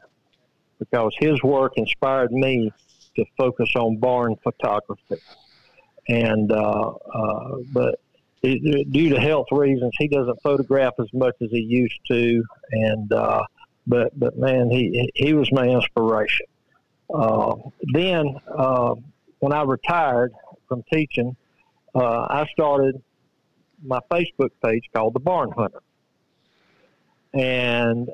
because 0.77 1.15
his 1.19 1.41
work 1.41 1.73
inspired 1.77 2.31
me 2.31 2.71
to 3.15 3.25
focus 3.37 3.71
on 3.75 3.97
barn 3.97 4.35
photography. 4.43 5.17
And, 6.09 6.51
uh, 6.51 6.91
uh, 6.91 7.55
but 7.71 7.99
due 8.43 9.09
to 9.09 9.19
health 9.19 9.47
reasons, 9.51 9.93
he 9.97 10.07
doesn't 10.07 10.41
photograph 10.41 10.93
as 10.99 11.07
much 11.13 11.35
as 11.41 11.49
he 11.51 11.61
used 11.61 11.99
to. 12.07 12.43
And 12.71 13.11
uh, 13.11 13.43
but 13.87 14.17
but 14.19 14.37
man, 14.37 14.69
he 14.69 15.09
he 15.15 15.33
was 15.33 15.51
my 15.51 15.65
inspiration. 15.65 16.45
Uh, 17.13 17.55
then 17.93 18.35
uh, 18.57 18.95
when 19.39 19.53
I 19.53 19.63
retired 19.63 20.33
from 20.67 20.83
teaching, 20.91 21.35
uh, 21.95 22.27
I 22.29 22.47
started 22.51 23.01
my 23.85 23.99
Facebook 24.11 24.51
page 24.63 24.89
called 24.93 25.13
the 25.13 25.19
Barn 25.19 25.51
Hunter, 25.51 25.81
and 27.33 28.09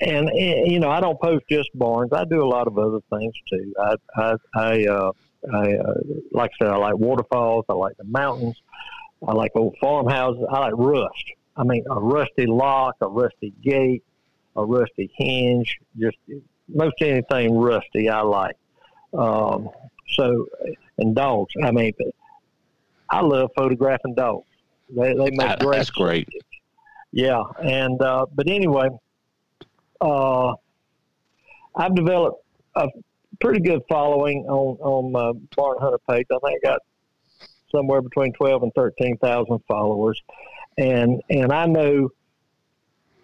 and 0.00 0.28
eh, 0.28 0.64
you 0.66 0.78
know, 0.78 0.90
I 0.90 1.00
don't 1.00 1.20
post 1.20 1.44
just 1.50 1.70
barns. 1.74 2.12
I 2.12 2.24
do 2.24 2.42
a 2.42 2.48
lot 2.48 2.66
of 2.66 2.78
other 2.78 3.00
things 3.10 3.34
too. 3.50 3.74
I, 3.80 3.94
I, 4.16 4.34
I, 4.54 4.86
uh, 4.86 5.12
I 5.52 5.72
uh, 5.74 5.94
like 6.32 6.50
I 6.60 6.64
said, 6.64 6.72
I 6.72 6.76
like 6.76 6.96
waterfalls. 6.96 7.64
I 7.68 7.72
like 7.72 7.96
the 7.96 8.04
mountains. 8.04 8.60
I 9.26 9.32
like 9.32 9.52
old 9.54 9.76
farmhouses. 9.80 10.44
I 10.50 10.58
like 10.60 10.74
rust. 10.76 11.24
I 11.56 11.64
mean, 11.64 11.84
a 11.90 12.00
rusty 12.00 12.46
lock, 12.46 12.96
a 13.00 13.08
rusty 13.08 13.52
gate, 13.62 14.04
a 14.56 14.64
rusty 14.64 15.10
hinge. 15.16 15.78
Just 15.98 16.16
most 16.68 16.94
anything 17.00 17.56
rusty, 17.56 18.08
I 18.08 18.20
like. 18.20 18.56
Um, 19.12 19.70
so, 20.10 20.46
and 20.98 21.14
dogs. 21.14 21.52
I 21.62 21.70
mean, 21.70 21.92
I 23.10 23.20
love 23.20 23.50
photographing 23.56 24.14
dogs. 24.14 24.46
They 24.90 25.14
they 25.14 25.30
make 25.30 25.38
that, 25.38 25.60
great. 25.60 25.76
That's 25.76 25.90
great. 25.90 26.28
Yeah, 27.12 27.42
and 27.62 28.00
uh, 28.02 28.26
but 28.34 28.48
anyway, 28.48 28.88
uh, 30.00 30.52
I've 31.74 31.94
developed 31.94 32.44
a 32.74 32.88
pretty 33.40 33.60
good 33.60 33.82
following 33.88 34.44
on 34.48 34.76
on 34.80 35.12
my 35.12 35.32
Barn 35.56 35.78
Hunter 35.80 35.98
page. 36.08 36.26
I 36.30 36.38
think 36.38 36.60
I 36.64 36.68
got 36.68 36.80
somewhere 37.76 38.00
between 38.00 38.32
twelve 38.32 38.62
and 38.62 38.72
thirteen 38.74 39.16
thousand 39.18 39.60
followers, 39.68 40.20
and 40.78 41.20
and 41.30 41.52
I 41.52 41.66
know 41.66 42.10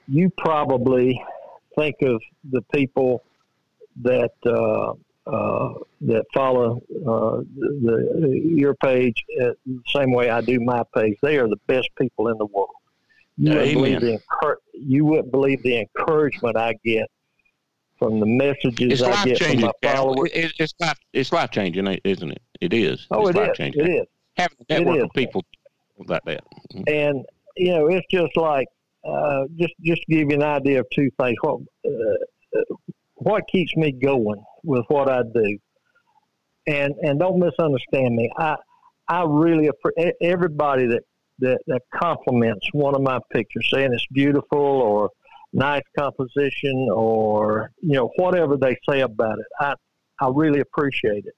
you 0.09 0.31
probably 0.37 1.23
think 1.77 1.97
of 2.03 2.21
the 2.51 2.63
people 2.75 3.23
that 4.03 4.33
uh, 4.47 4.93
uh, 5.31 5.75
that 6.03 6.25
follow 6.35 6.83
uh, 7.07 7.43
the, 7.59 8.43
your 8.45 8.75
page 8.75 9.15
the 9.37 9.55
same 9.95 10.13
way 10.13 10.31
I 10.31 10.41
do 10.41 10.61
my 10.61 10.83
page. 10.95 11.17
They 11.23 11.39
are 11.39 11.49
the 11.49 11.61
best 11.67 11.89
people 11.99 12.29
in 12.29 12.39
the 12.39 12.47
world. 12.47 12.71
You 13.39 13.55
wouldn't, 13.55 13.75
believe 13.75 14.01
the, 14.01 14.57
you 14.75 15.05
wouldn't 15.05 15.33
believe 15.33 15.63
the 15.63 15.79
encouragement 15.79 16.57
I 16.57 16.75
get 16.85 17.11
from 17.99 18.21
the 18.21 18.27
messages 18.27 19.01
it's 19.01 19.03
I 19.03 19.25
get 19.25 19.39
from 19.39 19.61
my 19.61 19.73
followers. 19.83 20.31
It, 20.35 20.53
it's 20.59 20.75
life, 20.81 20.99
it's 21.13 21.33
life 21.33 21.51
changing, 21.51 21.87
isn't 22.05 22.31
it? 22.31 22.43
It 22.61 22.75
is. 22.75 23.07
Oh, 23.11 23.29
it's 23.29 23.37
it 23.37 23.41
life 23.41 23.51
is. 23.53 23.57
changing. 23.57 23.81
It 23.81 23.91
is. 23.91 24.07
Having 24.37 24.59
a 24.69 24.75
network 24.75 25.05
of 25.05 25.11
people 25.15 25.45
like 26.07 26.23
that. 26.25 26.45
And 26.87 27.25
you 27.57 27.73
know, 27.73 27.89
it's 27.89 28.07
just 28.11 28.37
like 28.37 28.67
uh, 29.05 29.45
just 29.57 29.75
just 29.83 30.03
to 30.03 30.07
give 30.09 30.31
you 30.31 30.37
an 30.37 30.43
idea 30.43 30.81
of 30.81 30.87
two 30.95 31.11
things. 31.21 31.37
What 31.43 31.61
uh, 31.87 32.61
what 33.15 33.45
keeps 33.51 33.75
me 33.77 33.93
going 33.93 34.43
with 34.65 34.85
what 34.89 35.09
I 35.09 35.23
do, 35.23 35.59
and 36.67 36.95
and 37.03 37.19
don't 37.19 37.39
misunderstand 37.39 38.15
me. 38.15 38.31
I 38.37 38.57
I 39.09 39.25
really 39.27 39.69
appreciate 39.69 40.15
everybody 40.21 40.87
that 40.87 41.03
that, 41.41 41.59
that 41.67 41.83
compliments 41.95 42.67
one 42.73 42.95
of 42.95 43.03
my 43.03 43.19
pictures, 43.33 43.69
saying 43.73 43.93
it's 43.93 44.07
beautiful 44.13 44.59
or 44.59 45.11
nice 45.53 45.83
composition 45.99 46.89
or 46.93 47.71
you 47.83 47.95
know 47.95 48.11
whatever 48.17 48.57
they 48.57 48.77
say 48.89 49.01
about 49.01 49.39
it. 49.39 49.47
I 49.61 49.75
I 50.21 50.31
really 50.33 50.61
appreciate 50.61 51.27
it. 51.27 51.35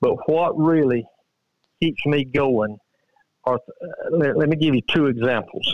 But 0.00 0.16
what 0.28 0.58
really 0.58 1.06
keeps 1.80 2.04
me 2.06 2.24
going 2.24 2.78
are 3.44 3.56
uh, 3.56 4.10
let, 4.10 4.36
let 4.36 4.48
me 4.48 4.56
give 4.56 4.74
you 4.74 4.82
two 4.82 5.06
examples. 5.06 5.72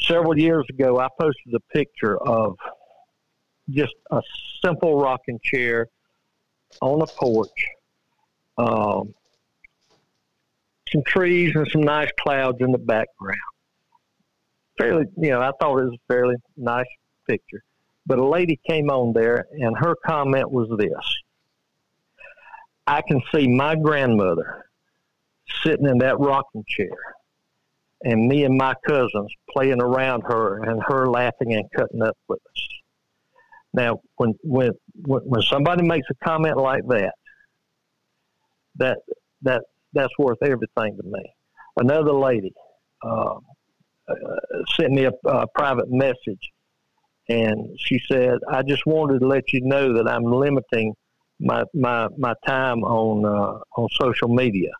Several 0.00 0.36
years 0.36 0.64
ago, 0.68 0.98
I 0.98 1.08
posted 1.18 1.54
a 1.54 1.60
picture 1.72 2.18
of 2.18 2.56
just 3.70 3.94
a 4.10 4.20
simple 4.64 5.00
rocking 5.00 5.40
chair 5.42 5.86
on 6.82 7.00
a 7.00 7.06
porch. 7.06 7.66
Um, 8.58 9.14
some 10.92 11.02
trees 11.06 11.54
and 11.54 11.66
some 11.70 11.82
nice 11.82 12.10
clouds 12.20 12.58
in 12.60 12.72
the 12.72 12.78
background. 12.78 13.40
Fairly, 14.78 15.06
you 15.16 15.30
know, 15.30 15.40
I 15.40 15.50
thought 15.58 15.78
it 15.78 15.84
was 15.84 15.94
a 15.94 16.12
fairly 16.12 16.36
nice 16.56 16.86
picture. 17.28 17.62
But 18.06 18.18
a 18.18 18.26
lady 18.26 18.60
came 18.68 18.88
on 18.90 19.12
there, 19.14 19.46
and 19.52 19.76
her 19.78 19.96
comment 20.06 20.50
was 20.50 20.68
this 20.78 21.22
I 22.86 23.02
can 23.02 23.20
see 23.34 23.48
my 23.48 23.74
grandmother 23.74 24.66
sitting 25.62 25.86
in 25.86 25.98
that 25.98 26.18
rocking 26.20 26.64
chair, 26.68 26.96
and 28.04 28.28
me 28.28 28.44
and 28.44 28.56
my 28.56 28.74
cousins 28.86 29.32
playing 29.50 29.80
around 29.80 30.22
her, 30.22 30.62
and 30.62 30.82
her 30.86 31.06
laughing 31.06 31.54
and 31.54 31.64
cutting 31.76 32.02
up 32.02 32.16
with 32.28 32.38
us. 32.50 32.68
Now, 33.72 34.00
when 34.16 34.34
when 34.42 34.72
when 35.04 35.42
somebody 35.42 35.82
makes 35.82 36.08
a 36.10 36.24
comment 36.24 36.56
like 36.56 36.86
that, 36.88 37.14
that 38.76 38.98
that 39.42 39.62
that's 39.92 40.16
worth 40.18 40.38
everything 40.42 40.96
to 40.96 41.02
me. 41.04 41.32
Another 41.76 42.12
lady 42.12 42.52
uh, 43.02 43.34
uh, 44.08 44.14
sent 44.76 44.92
me 44.92 45.04
a, 45.04 45.12
a 45.28 45.46
private 45.54 45.90
message, 45.90 46.52
and 47.28 47.68
she 47.78 48.00
said, 48.10 48.38
"I 48.50 48.62
just 48.62 48.86
wanted 48.86 49.20
to 49.20 49.26
let 49.26 49.52
you 49.52 49.60
know 49.62 49.92
that 49.94 50.08
I'm 50.08 50.24
limiting 50.24 50.94
my 51.40 51.64
my 51.74 52.08
my 52.16 52.34
time 52.46 52.82
on 52.84 53.24
uh, 53.24 53.58
on 53.80 53.88
social 54.00 54.28
media 54.28 54.70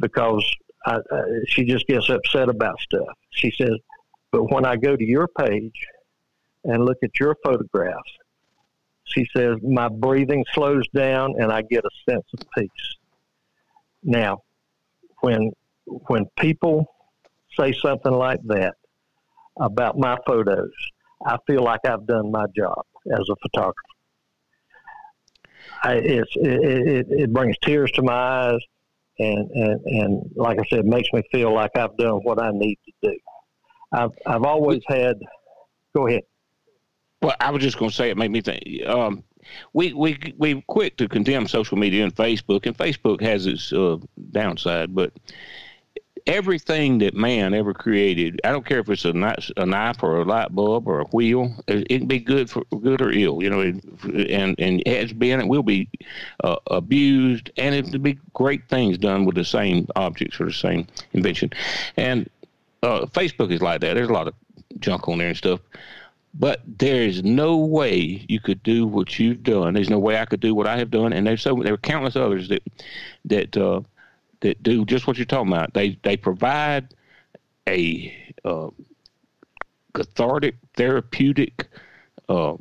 because 0.00 0.44
I, 0.86 0.98
she 1.48 1.64
just 1.64 1.86
gets 1.86 2.08
upset 2.08 2.48
about 2.48 2.80
stuff." 2.80 3.08
She 3.30 3.50
says, 3.50 3.76
"But 4.30 4.50
when 4.52 4.64
I 4.64 4.76
go 4.76 4.96
to 4.96 5.04
your 5.04 5.28
page 5.28 5.86
and 6.64 6.84
look 6.84 6.98
at 7.02 7.18
your 7.18 7.36
photographs." 7.44 8.12
She 9.08 9.24
says, 9.34 9.56
my 9.62 9.88
breathing 9.88 10.44
slows 10.52 10.86
down 10.88 11.40
and 11.40 11.52
I 11.52 11.62
get 11.62 11.84
a 11.84 12.10
sense 12.10 12.24
of 12.34 12.40
peace. 12.58 12.96
Now, 14.02 14.42
when 15.20 15.52
when 15.84 16.26
people 16.38 16.86
say 17.58 17.72
something 17.72 18.12
like 18.12 18.40
that 18.44 18.74
about 19.58 19.98
my 19.98 20.18
photos, 20.26 20.72
I 21.24 21.38
feel 21.46 21.62
like 21.62 21.80
I've 21.86 22.06
done 22.06 22.30
my 22.30 22.46
job 22.54 22.84
as 23.12 23.26
a 23.30 23.36
photographer. 23.42 23.95
I, 25.82 25.94
it, 25.94 26.28
it, 26.34 27.06
it 27.10 27.32
brings 27.32 27.56
tears 27.62 27.90
to 27.92 28.02
my 28.02 28.12
eyes, 28.12 28.60
and, 29.18 29.50
and, 29.50 29.80
and 29.84 30.30
like 30.36 30.58
I 30.58 30.64
said, 30.68 30.84
makes 30.84 31.08
me 31.12 31.22
feel 31.32 31.52
like 31.52 31.76
I've 31.76 31.96
done 31.96 32.20
what 32.22 32.40
I 32.40 32.50
need 32.52 32.78
to 32.86 33.10
do. 33.10 33.18
I've, 33.92 34.10
I've 34.26 34.42
always 34.42 34.82
had, 34.88 35.16
go 35.94 36.06
ahead. 36.06 36.22
Well, 37.22 37.34
I 37.40 37.50
was 37.50 37.62
just 37.62 37.78
going 37.78 37.90
to 37.90 37.96
say 37.96 38.10
it 38.10 38.16
made 38.16 38.30
me 38.30 38.40
think. 38.40 38.62
Um, 38.86 39.24
we 39.72 39.92
we 39.92 40.18
we 40.36 40.62
quick 40.66 40.96
to 40.96 41.08
condemn 41.08 41.46
social 41.46 41.78
media 41.78 42.02
and 42.04 42.14
Facebook, 42.14 42.66
and 42.66 42.76
Facebook 42.76 43.20
has 43.22 43.46
its 43.46 43.72
uh, 43.72 43.96
downside, 44.32 44.94
but 44.94 45.12
everything 46.26 46.98
that 46.98 47.14
man 47.14 47.54
ever 47.54 47.72
created, 47.72 48.40
I 48.44 48.50
don't 48.50 48.66
care 48.66 48.80
if 48.80 48.88
it's 48.88 49.04
a 49.04 49.12
knife, 49.12 49.50
a 49.56 49.64
knife 49.64 50.02
or 50.02 50.18
a 50.18 50.24
light 50.24 50.54
bulb 50.54 50.88
or 50.88 51.00
a 51.00 51.04
wheel, 51.06 51.54
it, 51.68 51.86
it 51.90 51.98
can 51.98 52.08
be 52.08 52.18
good 52.18 52.50
for 52.50 52.64
good 52.80 53.00
or 53.00 53.10
ill, 53.10 53.42
you 53.42 53.50
know, 53.50 53.60
and 53.60 54.58
and 54.58 54.82
it 54.84 55.00
has 55.00 55.12
been, 55.12 55.40
it 55.40 55.48
will 55.48 55.62
be 55.62 55.88
uh, 56.42 56.56
abused, 56.68 57.50
and 57.56 57.74
it 57.74 57.90
will 57.92 57.98
be 57.98 58.18
great 58.34 58.68
things 58.68 58.98
done 58.98 59.24
with 59.24 59.36
the 59.36 59.44
same 59.44 59.86
objects 59.96 60.40
or 60.40 60.46
the 60.46 60.52
same 60.52 60.86
invention, 61.12 61.50
and 61.96 62.28
uh, 62.82 63.06
Facebook 63.06 63.52
is 63.52 63.62
like 63.62 63.80
that. 63.80 63.94
There's 63.94 64.08
a 64.08 64.12
lot 64.12 64.28
of 64.28 64.34
junk 64.80 65.08
on 65.08 65.18
there 65.18 65.28
and 65.28 65.36
stuff. 65.36 65.60
But 66.38 66.60
there 66.66 67.02
is 67.02 67.22
no 67.22 67.56
way 67.56 68.26
you 68.28 68.40
could 68.40 68.62
do 68.62 68.86
what 68.86 69.18
you've 69.18 69.42
done. 69.42 69.72
There's 69.72 69.88
no 69.88 69.98
way 69.98 70.18
I 70.18 70.26
could 70.26 70.40
do 70.40 70.54
what 70.54 70.66
I 70.66 70.76
have 70.76 70.90
done, 70.90 71.14
and 71.14 71.26
there's 71.26 71.40
so 71.40 71.54
there 71.62 71.72
are 71.72 71.78
countless 71.78 72.14
others 72.14 72.48
that 72.50 72.62
that 73.24 73.56
uh, 73.56 73.80
that 74.46 74.62
do 74.62 74.84
just 74.84 75.06
what 75.06 75.16
you're 75.18 75.26
talking 75.26 75.52
about. 75.52 75.74
They 75.74 75.98
they 76.02 76.16
provide 76.16 76.94
a 77.68 78.14
uh, 78.44 78.68
cathartic, 79.92 80.56
therapeutic 80.74 81.66
uh, 82.28 82.56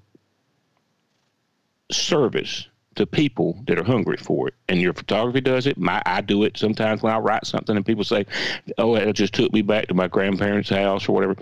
service 1.92 2.68
to 2.96 3.06
people 3.06 3.62
that 3.68 3.78
are 3.78 3.84
hungry 3.84 4.18
for 4.18 4.48
it. 4.48 4.54
And 4.70 4.82
your 4.82 4.94
photography 4.94 5.42
does 5.42 5.68
it. 5.68 5.78
My 5.78 6.02
I 6.06 6.22
do 6.22 6.44
it 6.44 6.58
sometimes 6.58 7.04
when 7.04 7.14
I 7.14 7.20
write 7.20 7.46
something 7.46 7.76
and 7.76 7.86
people 7.86 8.04
say, 8.04 8.26
"Oh, 8.78 8.96
it 8.96 9.14
just 9.14 9.34
took 9.34 9.54
me 9.54 9.62
back 9.62 9.88
to 9.88 9.94
my 9.94 10.08
grandparents' 10.08 10.70
house 10.70 11.08
or 11.08 11.12
whatever." 11.12 11.36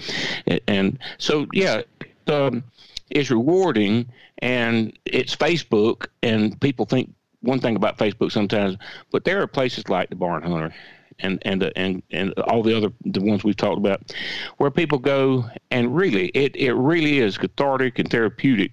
And, 0.48 0.62
and 0.68 1.00
so, 1.20 1.48
yeah, 1.54 1.84
um, 2.28 2.64
is 3.12 3.32
rewarding, 3.32 4.10
and 4.40 4.98
it's 5.06 5.36
Facebook, 5.36 6.08
and 6.22 6.60
people 6.60 6.86
think 6.86 7.14
one 7.44 7.60
thing 7.60 7.76
about 7.76 7.98
Facebook 7.98 8.32
sometimes, 8.32 8.78
but 9.12 9.24
there 9.24 9.42
are 9.42 9.48
places 9.48 9.88
like 9.90 10.10
the 10.10 10.16
Barn 10.16 10.44
Hunter. 10.44 10.74
And 11.20 11.38
and 11.44 11.72
and 11.76 12.02
and 12.10 12.34
all 12.40 12.64
the 12.64 12.76
other 12.76 12.92
the 13.06 13.22
ones 13.22 13.44
we've 13.44 13.56
talked 13.56 13.78
about, 13.78 14.16
where 14.58 14.72
people 14.72 14.98
go 14.98 15.46
and 15.70 15.96
really 15.96 16.30
it, 16.30 16.56
it 16.56 16.74
really 16.74 17.20
is 17.20 17.38
cathartic 17.38 18.00
and 18.00 18.10
therapeutic. 18.10 18.72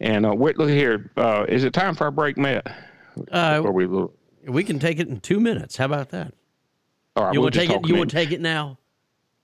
And 0.00 0.24
uh, 0.24 0.34
wait, 0.34 0.56
look 0.56 0.70
here, 0.70 1.10
uh, 1.18 1.44
is 1.50 1.64
it 1.64 1.74
time 1.74 1.94
for 1.94 2.04
our 2.04 2.10
break, 2.10 2.38
Matt? 2.38 2.74
Uh, 3.30 3.62
we 3.70 3.86
we 4.48 4.64
can 4.64 4.78
take 4.78 5.00
it 5.00 5.08
in 5.08 5.20
two 5.20 5.38
minutes. 5.38 5.76
How 5.76 5.84
about 5.84 6.08
that? 6.10 6.32
All 7.14 7.24
right, 7.24 7.34
you 7.34 7.40
we'll 7.40 7.46
want 7.46 7.54
to 7.54 7.60
take 7.60 7.70
it? 7.70 7.86
You 7.86 7.96
want 7.96 8.08
to 8.08 8.16
take 8.16 8.32
it 8.32 8.40
now? 8.40 8.78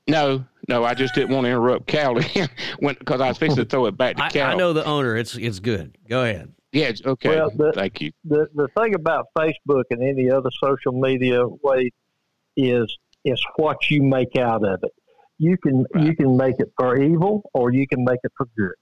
No, 0.07 0.43
no, 0.69 0.85
I 0.85 0.95
just 0.95 1.15
didn't 1.15 1.35
want 1.35 1.45
to 1.45 1.51
interrupt 1.51 1.91
Callie 1.91 2.27
because 2.81 3.21
I 3.21 3.29
was 3.29 3.37
fixing 3.37 3.57
to 3.57 3.65
throw 3.67 3.87
it 3.87 3.97
back 3.97 4.17
to 4.17 4.41
I, 4.41 4.53
I 4.53 4.55
know 4.55 4.73
the 4.73 4.85
owner. 4.85 5.17
It's 5.17 5.37
it's 5.37 5.61
good. 5.61 5.99
Go 6.09 6.25
ahead. 6.25 6.53
Yeah, 6.73 6.93
okay. 7.05 7.31
Well, 7.31 7.51
the, 7.51 7.73
Thank 7.75 8.01
you. 8.03 8.13
The 8.25 8.49
the 8.55 8.69
thing 8.77 8.95
about 8.95 9.27
Facebook 9.37 9.85
and 9.91 10.03
any 10.03 10.31
other 10.31 10.51
social 10.63 10.93
media 10.93 11.47
way 11.47 11.91
is 12.57 12.95
is 13.25 13.43
what 13.57 13.91
you 13.91 14.03
make 14.03 14.37
out 14.37 14.65
of 14.65 14.81
it. 14.83 14.93
you 15.39 15.57
can 15.59 15.87
Right. 15.95 16.05
you 16.05 16.17
can 16.17 16.37
make 16.37 16.57
it 16.59 16.73
for 16.79 17.01
evil 17.01 17.49
or 17.55 17.73
you 17.73 17.87
can 17.87 18.05
make 18.05 18.21
it 18.23 18.33
for 18.37 18.47
good. 18.57 18.75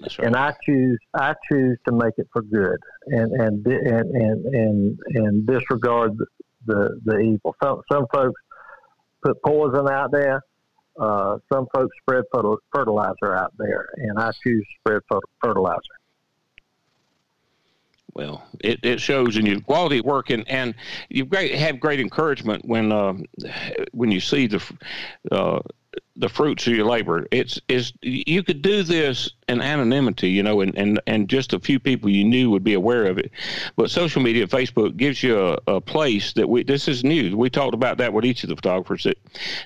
That's 0.00 0.18
right. 0.18 0.26
And 0.26 0.36
I 0.36 0.52
choose 0.64 0.98
I 1.14 1.34
choose 1.50 1.78
to 1.86 1.92
make 1.94 2.14
it 2.18 2.28
for 2.32 2.42
good 2.42 2.78
and 3.06 3.32
and 3.32 3.66
and 3.66 4.10
and 4.14 4.44
and, 4.54 4.98
and 5.14 5.46
disregard 5.46 6.18
the, 6.18 6.26
the 6.66 7.00
the 7.04 7.18
evil. 7.18 7.54
Some 7.62 7.80
some 7.90 8.06
folks 8.12 8.40
put 9.24 9.42
poison 9.42 9.88
out 9.88 10.10
there. 10.12 10.42
Uh, 10.98 11.36
some 11.52 11.66
folks 11.74 11.94
spread 12.00 12.24
fertilizer 12.74 13.34
out 13.36 13.52
there, 13.58 13.86
and 13.96 14.18
I 14.18 14.30
choose 14.42 14.64
to 14.64 14.74
spread 14.80 15.02
fertilizer. 15.42 15.80
Well, 18.16 18.46
it, 18.60 18.80
it 18.82 18.98
shows 18.98 19.36
in 19.36 19.44
your 19.44 19.60
quality 19.60 20.00
work, 20.00 20.30
and, 20.30 20.48
and 20.48 20.74
you 21.10 21.26
great 21.26 21.54
have 21.54 21.78
great 21.78 22.00
encouragement 22.00 22.64
when 22.64 22.90
uh, 22.90 23.12
when 23.92 24.10
you 24.10 24.20
see 24.20 24.46
the 24.46 24.62
uh, 25.30 25.60
the 26.16 26.28
fruits 26.28 26.66
of 26.66 26.74
your 26.74 26.86
labor. 26.86 27.26
It's 27.30 27.60
is 27.68 27.92
you 28.02 28.42
could 28.42 28.62
do 28.62 28.82
this 28.82 29.30
in 29.48 29.60
anonymity, 29.60 30.30
you 30.30 30.42
know, 30.42 30.60
and, 30.60 30.76
and, 30.76 31.00
and 31.06 31.28
just 31.28 31.52
a 31.52 31.60
few 31.60 31.78
people 31.78 32.10
you 32.10 32.24
knew 32.24 32.50
would 32.50 32.64
be 32.64 32.74
aware 32.74 33.06
of 33.06 33.18
it. 33.18 33.30
But 33.76 33.90
social 33.90 34.20
media, 34.20 34.46
Facebook 34.46 34.96
gives 34.96 35.22
you 35.22 35.38
a, 35.38 35.58
a 35.66 35.80
place 35.80 36.32
that 36.32 36.48
we 36.48 36.62
this 36.62 36.88
is 36.88 37.04
new. 37.04 37.36
We 37.36 37.50
talked 37.50 37.74
about 37.74 37.98
that 37.98 38.12
with 38.12 38.24
each 38.24 38.42
of 38.42 38.48
the 38.48 38.56
photographers 38.56 39.04
that 39.04 39.18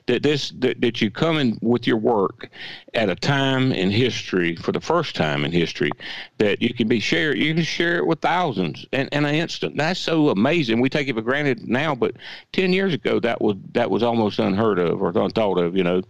that 0.06 0.22
this 0.22 0.50
that, 0.58 0.80
that 0.80 1.00
you 1.00 1.10
come 1.10 1.38
in 1.38 1.58
with 1.62 1.86
your 1.86 1.96
work 1.96 2.50
at 2.94 3.08
a 3.08 3.14
time 3.14 3.72
in 3.72 3.90
history 3.90 4.56
for 4.56 4.72
the 4.72 4.80
first 4.80 5.14
time 5.14 5.44
in 5.44 5.52
history 5.52 5.90
that 6.38 6.60
you 6.60 6.74
can 6.74 6.88
be 6.88 7.00
shared 7.00 7.38
you 7.38 7.54
can 7.54 7.62
share 7.62 7.98
it 7.98 8.06
with 8.06 8.20
thousands 8.20 8.84
in, 8.92 9.08
in 9.08 9.24
an 9.24 9.34
instant 9.34 9.76
that's 9.76 10.00
so 10.00 10.30
amazing 10.30 10.80
we 10.80 10.88
take 10.88 11.08
it 11.08 11.14
for 11.14 11.22
granted 11.22 11.68
now 11.68 11.94
but 11.94 12.14
10 12.52 12.72
years 12.72 12.92
ago 12.92 13.20
that 13.20 13.40
was 13.40 13.56
that 13.72 13.90
was 13.90 14.02
almost 14.02 14.38
unheard 14.38 14.78
of 14.78 15.00
or 15.00 15.10
unthought 15.10 15.58
of 15.58 15.76
you 15.76 15.84
know 15.84 16.02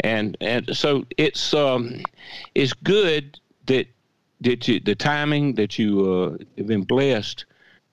and 0.00 0.36
and 0.40 0.76
so 0.76 1.04
it's 1.16 1.54
um 1.54 2.02
it's 2.54 2.72
good 2.72 3.38
that 3.66 3.86
that 4.40 4.68
you 4.68 4.80
the 4.80 4.94
timing 4.94 5.54
that 5.54 5.78
you 5.78 6.12
uh, 6.12 6.44
have 6.58 6.66
been 6.66 6.82
blessed 6.82 7.44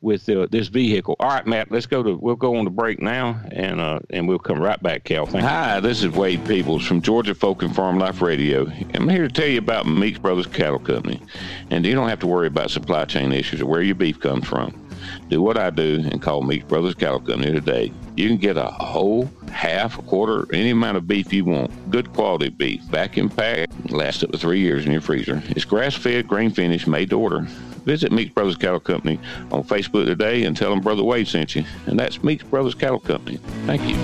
with 0.02 0.30
uh, 0.30 0.48
this 0.50 0.68
vehicle. 0.68 1.16
All 1.20 1.28
right, 1.28 1.46
Matt, 1.46 1.72
let's 1.72 1.86
go 1.86 2.02
to 2.02 2.16
we'll 2.16 2.36
go 2.36 2.56
on 2.56 2.66
the 2.66 2.72
break 2.72 3.02
now, 3.02 3.40
and 3.52 3.80
uh, 3.80 4.00
and 4.10 4.28
we'll 4.28 4.40
come 4.40 4.60
right 4.60 4.82
back, 4.82 5.04
Cal. 5.04 5.26
Thank 5.26 5.44
Hi, 5.44 5.80
this 5.80 6.04
is 6.04 6.10
Wade 6.12 6.46
Peoples 6.46 6.86
from 6.86 7.02
Georgia 7.02 7.36
Folk 7.36 7.62
and 7.64 7.76
Farm 7.76 8.00
Life 8.00 8.22
Radio. 8.22 8.66
I'm 8.94 9.10
here 9.10 9.28
to 9.28 9.34
tell 9.34 9.48
you 9.48 9.60
about 9.60 9.88
Meeks 9.88 10.20
Brothers 10.20 10.48
Cattle 10.48 10.80
Company, 10.80 11.22
and 11.70 11.86
you 11.86 11.94
don't 11.94 12.10
have 12.10 12.20
to 12.20 12.28
worry 12.28 12.48
about 12.48 12.72
supply 12.72 13.06
chain 13.06 13.32
issues 13.32 13.62
or 13.62 13.66
where 13.66 13.82
your 13.82 13.96
beef 13.96 14.20
comes 14.20 14.48
from. 14.48 14.89
Do 15.30 15.44
what 15.44 15.58
I 15.60 15.70
do 15.70 16.04
and 16.12 16.20
call 16.20 16.42
Meeks 16.42 16.66
Brothers 16.66 16.96
Cattle 16.96 17.20
Company 17.20 17.52
today. 17.52 17.92
You 18.18 18.28
can 18.28 18.38
get 18.38 18.58
a 18.58 18.66
whole, 18.66 19.30
half, 19.52 20.00
a 20.00 20.02
quarter, 20.02 20.48
any 20.54 20.72
amount 20.72 20.98
of 20.98 21.08
beef 21.08 21.32
you 21.32 21.46
want. 21.46 21.92
Good 21.92 22.12
quality 22.14 22.50
beef, 22.50 22.82
vacuum 22.86 23.30
packed, 23.30 23.92
lasts 23.92 24.24
up 24.24 24.32
to 24.32 24.40
three 24.40 24.60
years 24.60 24.86
in 24.86 24.92
your 24.92 25.02
freezer. 25.02 25.44
It's 25.50 25.66
grass 25.66 25.94
fed, 25.94 26.28
grain 26.28 26.50
finished, 26.50 26.88
made 26.88 27.12
to 27.12 27.20
order. 27.20 27.42
Visit 27.86 28.12
Meeks 28.12 28.34
Brothers 28.34 28.58
Cattle 28.58 28.80
Company 28.80 29.20
on 29.52 29.64
Facebook 29.64 30.06
today 30.06 30.46
and 30.46 30.58
tell 30.58 30.72
them 30.72 30.82
Brother 30.82 31.04
Wade 31.04 31.28
sent 31.28 31.56
you. 31.56 31.64
And 31.86 32.00
that's 32.00 32.24
Meeks 32.24 32.44
Brothers 32.44 32.74
Cattle 32.74 33.00
Company. 33.00 33.38
Thank 33.68 33.84
you. 33.84 33.96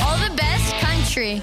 All 0.00 0.16
the 0.18 0.32
best 0.36 0.74
country. 0.76 1.42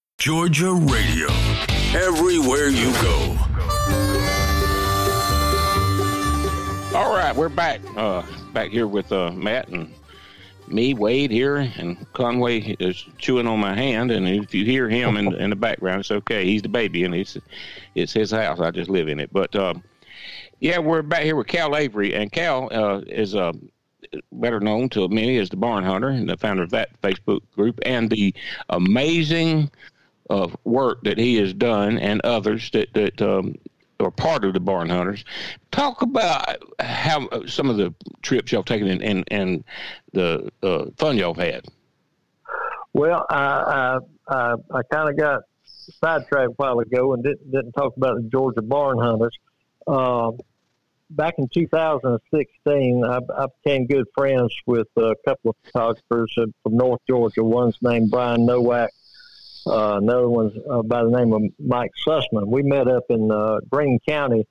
Georgia 0.21 0.71
Radio. 0.71 1.29
Everywhere 1.95 2.69
you 2.69 2.91
go. 3.01 3.35
All 6.93 7.15
right, 7.15 7.33
we're 7.35 7.49
back. 7.49 7.81
Uh, 7.97 8.21
back 8.53 8.69
here 8.69 8.85
with 8.85 9.11
uh, 9.11 9.31
Matt 9.31 9.69
and 9.69 9.91
me, 10.67 10.93
Wade 10.93 11.31
here, 11.31 11.55
and 11.57 12.05
Conway 12.13 12.59
is 12.79 13.03
chewing 13.17 13.47
on 13.47 13.59
my 13.59 13.73
hand. 13.73 14.11
And 14.11 14.27
if 14.27 14.53
you 14.53 14.63
hear 14.63 14.87
him 14.87 15.17
in, 15.17 15.33
in 15.33 15.49
the 15.49 15.55
background, 15.55 16.01
it's 16.01 16.11
okay. 16.11 16.45
He's 16.45 16.61
the 16.61 16.69
baby, 16.69 17.03
and 17.03 17.15
it's 17.15 17.35
it's 17.95 18.13
his 18.13 18.29
house. 18.29 18.59
I 18.59 18.69
just 18.69 18.91
live 18.91 19.07
in 19.07 19.19
it. 19.19 19.33
But 19.33 19.55
um, 19.55 19.81
yeah, 20.59 20.77
we're 20.77 21.01
back 21.01 21.23
here 21.23 21.35
with 21.35 21.47
Cal 21.47 21.75
Avery, 21.75 22.13
and 22.13 22.31
Cal 22.31 22.69
uh, 22.71 22.99
is 23.07 23.33
uh, 23.33 23.53
better 24.31 24.59
known 24.59 24.87
to 24.89 25.07
many 25.07 25.37
as 25.37 25.49
the 25.49 25.57
Barn 25.57 25.83
Hunter 25.83 26.09
and 26.09 26.29
the 26.29 26.37
founder 26.37 26.61
of 26.61 26.69
that 26.69 26.89
Facebook 27.01 27.41
group, 27.55 27.79
and 27.87 28.07
the 28.07 28.35
amazing 28.69 29.71
uh, 30.31 30.47
work 30.63 31.03
that 31.03 31.17
he 31.17 31.35
has 31.35 31.53
done, 31.53 31.97
and 31.99 32.21
others 32.21 32.71
that 32.71 32.93
that 32.93 33.21
um, 33.21 33.55
are 33.99 34.11
part 34.11 34.45
of 34.45 34.53
the 34.53 34.59
Barn 34.59 34.89
Hunters. 34.89 35.25
Talk 35.71 36.01
about 36.01 36.57
how 36.79 37.27
uh, 37.27 37.45
some 37.47 37.69
of 37.69 37.77
the 37.77 37.93
trips 38.21 38.51
y'all 38.51 38.63
taken 38.63 38.87
and 38.87 39.03
and, 39.03 39.27
and 39.29 39.63
the 40.13 40.49
uh, 40.63 40.85
fun 40.97 41.17
y'all 41.17 41.33
had. 41.33 41.65
Well, 42.93 43.25
I 43.29 43.97
I, 44.27 44.33
I, 44.33 44.55
I 44.73 44.81
kind 44.89 45.09
of 45.09 45.17
got 45.17 45.41
sidetracked 45.65 46.51
a 46.51 46.53
while 46.55 46.79
ago 46.79 47.13
and 47.13 47.23
didn't 47.23 47.51
didn't 47.51 47.73
talk 47.73 47.97
about 47.97 48.15
the 48.15 48.29
Georgia 48.29 48.61
Barn 48.61 48.99
Hunters. 48.99 49.37
Um, 49.85 50.39
back 51.09 51.35
in 51.39 51.49
2016, 51.49 53.03
I, 53.03 53.19
I 53.35 53.47
became 53.61 53.85
good 53.85 54.05
friends 54.15 54.55
with 54.65 54.87
a 54.95 55.13
couple 55.25 55.51
of 55.51 55.55
photographers 55.65 56.33
from 56.33 56.77
North 56.77 57.01
Georgia. 57.05 57.43
One's 57.43 57.77
named 57.81 58.09
Brian 58.09 58.45
Nowak. 58.45 58.91
Uh, 59.65 59.97
another 60.01 60.27
one's 60.27 60.53
uh, 60.69 60.81
by 60.81 61.03
the 61.03 61.09
name 61.09 61.33
of 61.33 61.41
Mike 61.59 61.91
Sussman. 62.05 62.47
We 62.47 62.63
met 62.63 62.87
up 62.87 63.03
in 63.09 63.31
uh, 63.31 63.59
Greene 63.69 63.99
County 64.07 64.47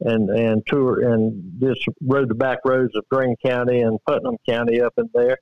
and 0.00 0.30
and 0.30 0.62
tour 0.66 1.12
and 1.12 1.60
just 1.60 1.86
rode 2.00 2.28
the 2.28 2.34
back 2.34 2.58
roads 2.64 2.94
of 2.96 3.08
Greene 3.08 3.36
County 3.44 3.80
and 3.80 3.98
Putnam 4.04 4.36
County 4.48 4.80
up 4.80 4.94
in 4.98 5.10
there. 5.14 5.38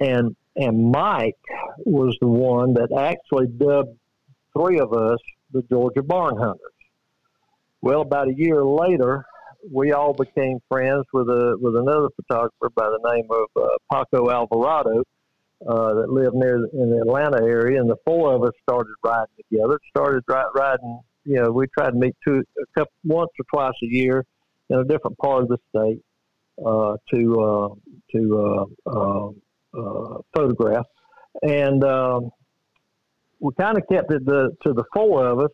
And 0.00 0.36
and 0.56 0.90
Mike 0.90 1.36
was 1.78 2.16
the 2.20 2.28
one 2.28 2.74
that 2.74 2.92
actually 2.92 3.46
dubbed 3.46 3.96
three 4.52 4.80
of 4.80 4.92
us 4.92 5.18
the 5.52 5.62
Georgia 5.62 6.02
Barn 6.02 6.36
Hunters. 6.36 6.60
Well, 7.80 8.02
about 8.02 8.28
a 8.28 8.34
year 8.34 8.64
later, 8.64 9.24
we 9.70 9.92
all 9.92 10.12
became 10.12 10.58
friends 10.68 11.06
with 11.12 11.28
a 11.28 11.56
with 11.60 11.76
another 11.76 12.08
photographer 12.16 12.70
by 12.74 12.88
the 12.88 13.12
name 13.12 13.28
of 13.30 13.62
uh, 13.62 13.68
Paco 13.90 14.30
Alvarado 14.30 15.04
uh, 15.66 15.94
that 15.94 16.10
lived 16.10 16.34
near 16.34 16.56
in 16.56 16.90
the 16.90 16.98
Atlanta 16.98 17.42
area, 17.42 17.80
and 17.80 17.90
the 17.90 17.96
four 18.04 18.34
of 18.34 18.42
us 18.42 18.52
started 18.62 18.92
riding 19.04 19.26
together. 19.50 19.78
Started 19.90 20.22
ri- 20.28 20.52
riding, 20.54 21.00
you 21.24 21.36
know, 21.36 21.50
we 21.50 21.66
tried 21.76 21.90
to 21.90 21.96
meet 21.96 22.14
two 22.26 22.42
a 22.60 22.78
couple 22.78 22.92
once 23.04 23.30
or 23.38 23.44
twice 23.52 23.74
a 23.82 23.86
year 23.86 24.24
in 24.70 24.78
a 24.78 24.84
different 24.84 25.16
part 25.18 25.42
of 25.42 25.48
the 25.48 25.58
state 25.70 26.00
uh, 26.64 26.96
to 27.12 27.40
uh, 27.40 27.68
to 28.12 28.66
uh, 28.86 28.90
uh, 28.90 29.28
uh, 29.78 30.18
photograph, 30.34 30.86
and 31.42 31.82
um, 31.84 32.30
we 33.40 33.52
kind 33.58 33.78
of 33.78 33.84
kept 33.90 34.12
it 34.12 34.24
the, 34.26 34.50
to 34.64 34.72
the 34.72 34.84
four 34.92 35.26
of 35.26 35.40
us 35.40 35.50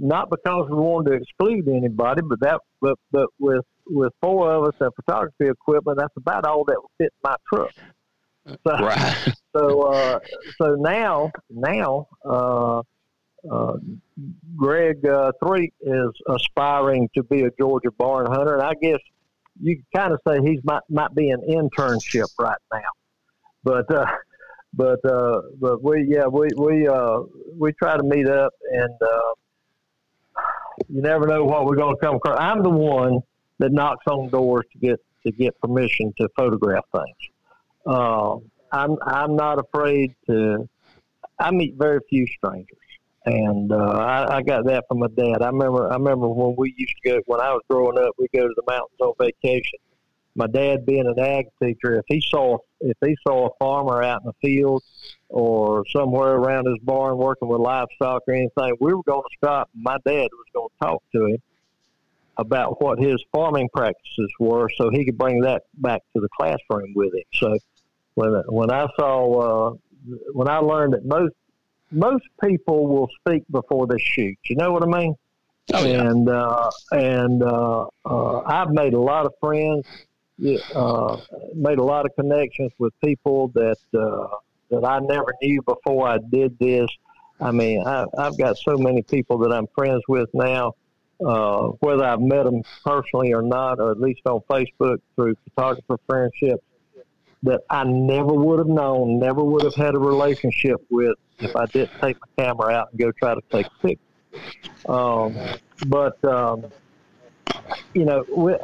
not 0.00 0.30
because 0.30 0.66
we 0.70 0.76
wanted 0.76 1.10
to 1.10 1.16
exclude 1.16 1.68
anybody, 1.68 2.22
but 2.22 2.40
that 2.40 2.60
but 2.80 2.98
but 3.12 3.28
with 3.38 3.64
with 3.86 4.12
four 4.20 4.52
of 4.52 4.64
us 4.64 4.74
and 4.80 4.90
photography 4.94 5.48
equipment, 5.48 5.98
that's 5.98 6.16
about 6.16 6.46
all 6.46 6.64
that 6.64 6.76
would 6.76 6.90
fit 6.98 7.12
in 7.12 7.30
my 7.30 7.36
truck. 7.52 7.74
So 8.66 8.72
Right. 8.72 9.34
so 9.56 9.82
uh, 9.82 10.18
so 10.60 10.74
now 10.74 11.30
now 11.48 12.08
uh, 12.24 12.82
uh, 13.50 13.76
Greg 14.56 15.04
uh, 15.06 15.32
Threet 15.42 15.72
is 15.80 16.10
aspiring 16.28 17.08
to 17.14 17.22
be 17.22 17.42
a 17.42 17.50
Georgia 17.58 17.90
barn 17.90 18.26
hunter, 18.26 18.54
and 18.54 18.62
I 18.62 18.74
guess 18.80 18.98
you 19.60 19.76
can 19.76 19.86
kind 19.94 20.12
of 20.12 20.20
say 20.26 20.40
he's 20.42 20.60
might 20.64 20.82
might 20.88 21.14
be 21.14 21.30
an 21.30 21.42
internship 21.48 22.28
right 22.38 22.58
now, 22.72 22.80
but. 23.64 23.92
Uh, 23.92 24.06
but 24.72 25.04
uh, 25.04 25.40
but 25.58 25.82
we 25.82 26.06
yeah 26.08 26.26
we 26.26 26.48
we 26.56 26.86
uh, 26.86 27.20
we 27.58 27.72
try 27.72 27.96
to 27.96 28.02
meet 28.04 28.28
up 28.28 28.52
and 28.70 28.94
uh, 29.02 29.34
you 30.88 31.02
never 31.02 31.26
know 31.26 31.44
what 31.44 31.66
we're 31.66 31.76
going 31.76 31.96
to 31.96 32.00
come 32.00 32.16
across. 32.16 32.38
I'm 32.40 32.62
the 32.62 32.70
one 32.70 33.18
that 33.58 33.72
knocks 33.72 34.04
on 34.06 34.30
doors 34.30 34.64
to 34.72 34.78
get 34.78 35.00
to 35.26 35.32
get 35.32 35.58
permission 35.60 36.12
to 36.18 36.28
photograph 36.36 36.84
things. 36.94 37.29
Uh, 37.86 38.36
I'm 38.72 38.96
I'm 39.02 39.36
not 39.36 39.58
afraid 39.58 40.14
to. 40.26 40.68
I 41.38 41.50
meet 41.50 41.74
very 41.76 42.00
few 42.08 42.26
strangers, 42.26 42.76
and 43.24 43.72
uh, 43.72 43.76
I, 43.76 44.36
I 44.36 44.42
got 44.42 44.66
that 44.66 44.84
from 44.88 44.98
my 45.00 45.08
dad. 45.08 45.42
I 45.42 45.46
remember 45.46 45.90
I 45.90 45.94
remember 45.94 46.28
when 46.28 46.54
we 46.56 46.74
used 46.76 46.94
to 47.02 47.10
go 47.10 47.20
when 47.26 47.40
I 47.40 47.52
was 47.52 47.62
growing 47.68 47.98
up. 47.98 48.14
We 48.18 48.28
go 48.34 48.46
to 48.46 48.54
the 48.54 48.62
mountains 48.68 49.00
on 49.00 49.14
vacation. 49.18 49.78
My 50.36 50.46
dad, 50.46 50.86
being 50.86 51.06
an 51.06 51.18
ag 51.18 51.46
teacher, 51.60 51.96
if 51.96 52.04
he 52.06 52.20
saw 52.20 52.58
if 52.80 52.96
he 53.04 53.16
saw 53.26 53.48
a 53.48 53.50
farmer 53.58 54.02
out 54.02 54.22
in 54.22 54.26
the 54.26 54.48
field 54.48 54.82
or 55.28 55.84
somewhere 55.88 56.34
around 56.34 56.66
his 56.66 56.78
barn 56.82 57.16
working 57.16 57.48
with 57.48 57.60
livestock 57.60 58.22
or 58.28 58.34
anything, 58.34 58.76
we 58.80 58.94
were 58.94 59.02
going 59.02 59.22
to 59.22 59.36
stop. 59.36 59.68
My 59.74 59.96
dad 60.06 60.28
was 60.32 60.46
going 60.54 60.68
to 60.68 60.86
talk 60.86 61.02
to 61.12 61.26
him 61.26 61.38
about 62.36 62.80
what 62.82 62.98
his 62.98 63.22
farming 63.32 63.68
practices 63.74 64.32
were, 64.38 64.68
so 64.76 64.88
he 64.90 65.04
could 65.04 65.18
bring 65.18 65.40
that 65.40 65.62
back 65.74 66.00
to 66.14 66.20
the 66.20 66.28
classroom 66.38 66.92
with 66.94 67.12
him. 67.12 67.24
So 67.34 67.58
when 68.14 68.42
when 68.48 68.70
I 68.70 68.86
saw 68.98 69.70
uh, 69.70 69.74
when 70.32 70.48
I 70.48 70.58
learned 70.58 70.94
that 70.94 71.04
most 71.04 71.34
most 71.90 72.24
people 72.42 72.86
will 72.86 73.08
speak 73.20 73.44
before 73.50 73.86
they 73.86 73.98
shoot, 73.98 74.38
you 74.44 74.56
know 74.56 74.72
what 74.72 74.82
I 74.82 74.86
mean? 74.86 75.14
Oh, 75.72 75.84
yeah. 75.84 76.08
And 76.08 76.28
uh, 76.28 76.70
and 76.92 77.42
uh, 77.42 77.86
uh, 78.04 78.40
I've 78.40 78.70
made 78.70 78.94
a 78.94 79.00
lot 79.00 79.26
of 79.26 79.32
friends, 79.40 79.86
uh, 80.74 81.16
made 81.54 81.78
a 81.78 81.84
lot 81.84 82.06
of 82.06 82.14
connections 82.16 82.72
with 82.78 82.92
people 83.04 83.48
that 83.48 83.76
uh, 83.94 84.28
that 84.70 84.84
I 84.84 85.00
never 85.00 85.34
knew 85.42 85.62
before 85.62 86.08
I 86.08 86.18
did 86.18 86.58
this. 86.58 86.88
I 87.40 87.52
mean, 87.52 87.82
I, 87.86 88.04
I've 88.18 88.36
got 88.36 88.58
so 88.58 88.76
many 88.76 89.02
people 89.02 89.38
that 89.38 89.52
I'm 89.52 89.66
friends 89.68 90.02
with 90.08 90.28
now, 90.34 90.74
uh, 91.24 91.68
whether 91.80 92.04
I've 92.04 92.20
met 92.20 92.44
them 92.44 92.62
personally 92.84 93.32
or 93.32 93.42
not, 93.42 93.80
or 93.80 93.90
at 93.92 94.00
least 94.00 94.20
on 94.26 94.40
Facebook 94.50 94.98
through 95.16 95.36
photographer 95.44 95.98
friendships, 96.06 96.62
that 97.42 97.62
I 97.70 97.84
never 97.84 98.32
would 98.32 98.58
have 98.58 98.68
known, 98.68 99.18
never 99.18 99.42
would 99.42 99.64
have 99.64 99.74
had 99.74 99.94
a 99.94 99.98
relationship 99.98 100.84
with 100.90 101.16
if 101.38 101.56
I 101.56 101.66
didn't 101.66 101.98
take 102.00 102.16
my 102.20 102.44
camera 102.44 102.74
out 102.74 102.90
and 102.90 103.00
go 103.00 103.12
try 103.12 103.34
to 103.34 103.40
take 103.50 103.66
pictures. 103.80 103.98
Um, 104.86 105.36
but 105.86 106.22
um, 106.24 106.66
you 107.94 108.04
know, 108.04 108.24
we, 108.34 108.54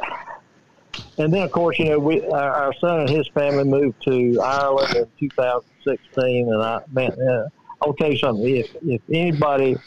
and 1.17 1.33
then 1.33 1.43
of 1.43 1.51
course, 1.51 1.79
you 1.79 1.85
know, 1.85 1.99
we 1.99 2.25
our, 2.27 2.51
our 2.51 2.73
son 2.75 3.01
and 3.01 3.09
his 3.09 3.27
family 3.29 3.63
moved 3.63 4.01
to 4.03 4.39
Ireland 4.41 4.95
in 4.95 5.07
2016, 5.19 6.53
and 6.53 6.61
I 6.61 6.81
man, 6.91 7.11
uh, 7.11 7.49
I'll 7.81 7.93
tell 7.93 8.11
you 8.11 8.17
something. 8.17 8.45
If 8.45 8.75
if 8.83 9.01
anybody 9.11 9.77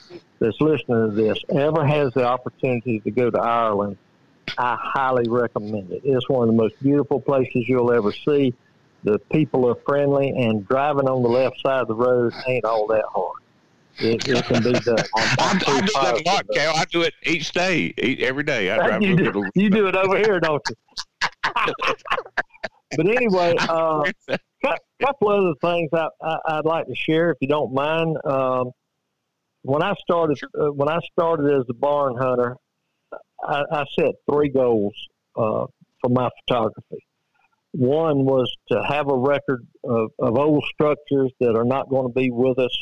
that's 0.41 0.61
listening 0.61 1.11
to 1.11 1.15
this 1.15 1.39
ever 1.51 1.87
has 1.87 2.13
the 2.15 2.25
opportunity 2.25 3.01
to 3.01 3.11
go 3.11 3.31
to 3.31 3.39
Ireland, 3.39 3.97
I 4.59 4.77
highly 4.81 5.29
recommend 5.29 5.93
it. 5.93 6.03
It's 6.05 6.29
one 6.29 6.49
of 6.49 6.55
the 6.55 6.61
most 6.61 6.81
beautiful 6.83 7.21
places 7.21 7.69
you'll 7.69 7.93
ever 7.93 8.13
see. 8.13 8.55
The 9.03 9.19
people 9.33 9.69
are 9.69 9.77
friendly, 9.87 10.31
and 10.31 10.67
driving 10.67 11.09
on 11.09 11.23
the 11.23 11.29
left 11.29 11.61
side 11.65 11.81
of 11.81 11.89
the 11.89 11.95
road 11.95 12.33
ain't 12.47 12.65
all 12.65 12.87
that 12.89 13.05
hard. 13.13 13.41
It, 13.99 14.29
it 14.29 14.45
can 14.45 14.63
be 14.63 14.73
done. 14.73 14.97
I, 15.17 15.61
I 15.67 15.81
do 15.81 15.93
that 15.93 16.23
a 16.27 16.31
lot, 16.31 16.47
Cal. 16.55 16.77
I 16.77 16.85
do 16.87 17.03
it 17.03 17.15
each 17.23 17.53
day, 17.53 17.95
each, 17.99 18.21
every 18.21 18.45
day. 18.45 18.71
I 18.71 18.77
drive 18.77 19.03
you, 19.03 19.17
do, 19.17 19.51
you 19.55 19.71
do 19.71 19.87
it 19.87 19.97
over 19.97 20.19
here, 20.19 20.41
don't 20.41 20.63
you? 20.69 20.75
but 22.97 23.07
anyway, 23.07 23.55
uh, 23.59 24.05
a 24.65 24.77
couple 25.03 25.29
other 25.29 25.55
things 25.63 25.91
I, 25.93 26.09
I, 26.23 26.57
would 26.57 26.67
like 26.67 26.87
to 26.87 26.95
share, 26.95 27.31
if 27.31 27.39
you 27.41 27.49
don't 27.49 27.73
mind. 27.73 28.17
Um, 28.25 28.71
when 29.63 29.83
I 29.83 29.95
started, 30.01 30.39
uh, 30.59 30.73
when 30.73 30.89
I 30.89 30.99
started 31.13 31.53
as 31.55 31.65
a 31.69 31.75
barn 31.75 32.17
hunter, 32.17 32.57
I, 33.43 33.63
I 33.71 33.85
set 33.99 34.15
three 34.31 34.49
goals 34.49 34.95
uh, 35.37 35.67
for 36.01 36.09
my 36.11 36.31
photography. 36.41 37.05
One 37.73 38.25
was 38.25 38.53
to 38.71 38.83
have 38.83 39.09
a 39.09 39.17
record 39.17 39.67
of, 39.85 40.11
of 40.19 40.37
old 40.37 40.65
structures 40.73 41.33
that 41.41 41.57
are 41.57 41.65
not 41.65 41.89
going 41.89 42.09
to 42.09 42.13
be 42.13 42.31
with 42.31 42.59
us 42.59 42.77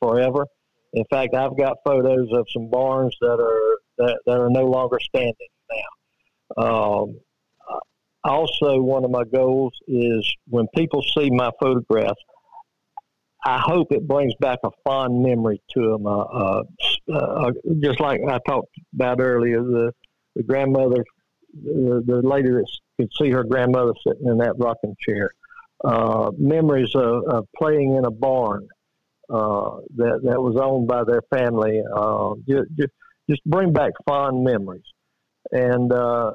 forever. 0.00 0.46
In 0.94 1.04
fact, 1.10 1.34
I've 1.34 1.56
got 1.58 1.78
photos 1.84 2.28
of 2.32 2.46
some 2.50 2.70
barns 2.70 3.16
that 3.20 3.40
are 3.40 3.78
that, 3.98 4.18
that 4.26 4.38
are 4.38 4.50
no 4.50 4.64
longer 4.64 4.98
standing 5.00 5.34
now. 6.56 6.64
Um, 6.64 7.20
also, 8.22 8.80
one 8.80 9.04
of 9.04 9.10
my 9.10 9.24
goals 9.24 9.74
is 9.86 10.34
when 10.48 10.66
people 10.74 11.02
see 11.02 11.30
my 11.30 11.50
photographs, 11.60 12.20
I 13.44 13.58
hope 13.58 13.92
it 13.92 14.08
brings 14.08 14.34
back 14.40 14.60
a 14.64 14.70
fond 14.84 15.22
memory 15.22 15.60
to 15.74 15.80
them. 15.92 16.06
Uh, 16.06 16.22
uh, 16.22 16.62
uh, 17.12 17.52
just 17.80 18.00
like 18.00 18.20
I 18.26 18.38
talked 18.48 18.72
about 18.94 19.20
earlier, 19.20 19.62
the 19.62 19.92
the 20.34 20.42
grandmother, 20.42 21.04
the, 21.52 22.02
the 22.04 22.22
lady 22.22 22.48
that 22.48 22.66
could 22.96 23.10
see 23.18 23.30
her 23.30 23.44
grandmother 23.44 23.92
sitting 24.06 24.26
in 24.26 24.38
that 24.38 24.54
rocking 24.58 24.96
chair. 25.00 25.30
Uh, 25.84 26.30
memories 26.38 26.94
of, 26.94 27.24
of 27.24 27.46
playing 27.56 27.94
in 27.96 28.04
a 28.04 28.10
barn, 28.10 28.66
uh, 29.28 29.76
that 29.96 30.20
that 30.22 30.40
was 30.40 30.56
owned 30.60 30.86
by 30.86 31.04
their 31.04 31.22
family. 31.34 31.82
Uh, 31.94 32.34
just, 32.48 32.90
just, 33.28 33.44
bring 33.44 33.72
back 33.72 33.92
fond 34.06 34.44
memories. 34.44 34.84
And 35.50 35.92
uh, 35.92 36.32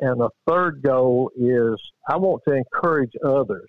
and 0.00 0.20
the 0.20 0.30
third 0.46 0.82
goal 0.82 1.30
is 1.36 1.80
I 2.08 2.16
want 2.16 2.42
to 2.48 2.54
encourage 2.54 3.12
others. 3.24 3.66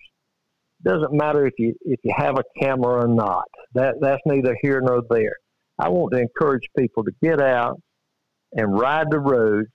Doesn't 0.82 1.12
matter 1.12 1.46
if 1.46 1.54
you 1.58 1.74
if 1.82 2.00
you 2.02 2.12
have 2.16 2.38
a 2.38 2.44
camera 2.60 3.04
or 3.04 3.08
not. 3.08 3.44
That 3.74 3.94
that's 4.00 4.22
neither 4.26 4.56
here 4.62 4.80
nor 4.80 5.02
there. 5.08 5.36
I 5.78 5.88
want 5.88 6.12
to 6.12 6.20
encourage 6.20 6.68
people 6.78 7.04
to 7.04 7.12
get 7.22 7.40
out 7.40 7.80
and 8.52 8.78
ride 8.78 9.10
the 9.10 9.18
roads 9.18 9.68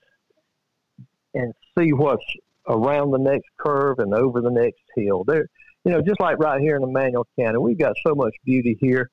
and 1.34 1.54
see 1.78 1.94
what's 1.94 2.24
around 2.68 3.12
the 3.12 3.20
next 3.20 3.48
curve 3.60 4.00
and 4.00 4.14
over 4.14 4.42
the 4.42 4.52
next 4.52 4.82
hill. 4.96 5.24
There, 5.26 5.48
you 5.86 5.92
know, 5.92 6.02
just 6.02 6.20
like 6.20 6.38
right 6.40 6.62
here 6.62 6.76
in 6.76 6.84
Emanuel 6.84 7.28
County, 7.40 7.58
we've 7.58 7.80
got 7.80 7.94
so 8.06 8.14
much 8.14 8.34
beauty 8.46 8.78
here. 8.80 9.10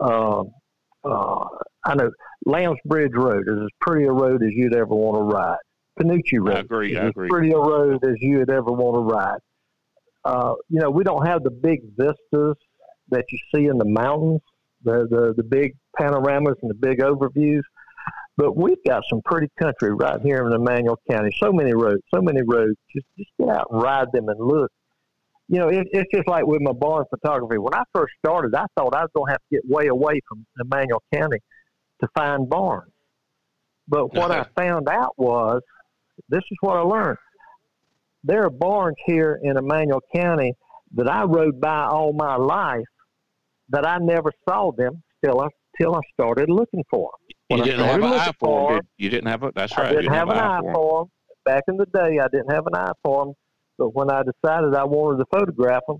Um, 0.00 0.50
uh, 1.04 1.44
I 1.84 1.94
know 1.94 2.10
Lambs 2.46 2.78
Bridge 2.84 3.12
Road 3.14 3.48
is 3.48 3.58
as 3.60 3.68
pretty 3.80 4.06
a 4.06 4.12
road 4.12 4.42
as 4.42 4.50
you'd 4.52 4.74
ever 4.74 4.94
want 4.94 5.16
to 5.16 5.36
ride. 5.36 5.58
Panucci 6.00 6.38
Road 6.38 6.56
I 6.56 6.60
agree, 6.60 6.92
is 6.92 6.98
I 6.98 7.06
agree. 7.06 7.26
as 7.26 7.30
pretty 7.30 7.52
a 7.52 7.58
road 7.58 8.04
as 8.04 8.14
you'd 8.20 8.50
ever 8.50 8.72
want 8.72 8.96
to 8.96 9.14
ride. 9.14 9.38
Uh, 10.24 10.54
you 10.68 10.80
know, 10.80 10.90
we 10.90 11.02
don't 11.02 11.26
have 11.26 11.42
the 11.42 11.50
big 11.50 11.80
vistas 11.96 12.56
that 13.10 13.24
you 13.30 13.38
see 13.54 13.66
in 13.66 13.78
the 13.78 13.84
mountains, 13.84 14.40
the, 14.84 15.06
the, 15.10 15.34
the 15.36 15.42
big 15.42 15.74
panoramas 15.98 16.54
and 16.62 16.70
the 16.70 16.74
big 16.74 17.00
overviews. 17.00 17.62
But 18.36 18.56
we've 18.56 18.82
got 18.86 19.02
some 19.10 19.20
pretty 19.24 19.48
country 19.60 19.92
right 19.94 20.20
here 20.22 20.46
in 20.46 20.52
Emanuel 20.52 20.98
County. 21.10 21.30
So 21.38 21.52
many 21.52 21.74
roads, 21.74 22.02
so 22.14 22.22
many 22.22 22.40
roads. 22.42 22.76
Just 22.94 23.06
just 23.18 23.30
get 23.38 23.50
out 23.50 23.68
and 23.70 23.82
ride 23.82 24.08
them 24.12 24.28
and 24.28 24.40
look 24.40 24.70
you 25.52 25.58
know, 25.58 25.68
it, 25.68 25.86
it's 25.92 26.10
just 26.14 26.26
like 26.26 26.46
with 26.46 26.62
my 26.62 26.72
barn 26.72 27.04
photography. 27.10 27.58
When 27.58 27.74
I 27.74 27.82
first 27.94 28.14
started, 28.24 28.54
I 28.54 28.64
thought 28.74 28.94
I 28.94 29.02
was 29.02 29.10
going 29.14 29.26
to 29.26 29.32
have 29.32 29.40
to 29.40 29.56
get 29.56 29.60
way 29.68 29.88
away 29.88 30.18
from 30.26 30.46
Emanuel 30.58 31.02
County 31.12 31.38
to 32.00 32.08
find 32.16 32.48
barns. 32.48 32.90
But 33.86 34.14
what 34.14 34.30
I 34.30 34.40
uh-huh. 34.40 34.48
found 34.56 34.88
out 34.88 35.12
was 35.18 35.60
this 36.30 36.40
is 36.50 36.56
what 36.62 36.78
I 36.78 36.80
learned. 36.80 37.18
There 38.24 38.44
are 38.44 38.50
barns 38.50 38.96
here 39.04 39.40
in 39.42 39.58
Emanuel 39.58 40.00
County 40.14 40.54
that 40.94 41.06
I 41.06 41.24
rode 41.24 41.60
by 41.60 41.84
all 41.84 42.14
my 42.14 42.36
life 42.36 42.86
that 43.68 43.86
I 43.86 43.98
never 43.98 44.32
saw 44.48 44.72
them 44.72 45.02
till 45.22 45.38
I, 45.38 45.48
till 45.82 45.94
I 45.96 46.00
started 46.14 46.48
looking 46.48 46.84
for 46.90 47.10
them. 47.10 47.36
When 47.48 47.58
you 47.58 47.64
didn't 47.64 47.86
have 47.86 48.02
an 48.02 48.04
eye 48.04 48.32
for 48.38 48.74
them. 48.74 48.80
You 48.96 49.10
didn't 49.10 49.28
have 49.28 49.42
a, 49.42 49.52
that's 49.54 49.76
right. 49.76 49.86
I 49.86 49.90
didn't, 49.90 50.02
didn't 50.04 50.14
have, 50.14 50.28
an 50.30 50.38
eye 50.38 50.60
for 50.72 51.02
them. 51.02 51.10
Back 51.44 51.64
in 51.68 51.76
the 51.76 51.86
day, 51.86 52.18
I 52.20 52.28
didn't 52.28 52.50
have 52.52 52.66
an 52.66 52.74
eye 52.74 52.92
for 53.02 53.26
them. 53.26 53.34
But 53.78 53.94
when 53.94 54.10
I 54.10 54.22
decided 54.22 54.74
I 54.74 54.84
wanted 54.84 55.18
to 55.18 55.24
photograph 55.32 55.82
them, 55.88 55.98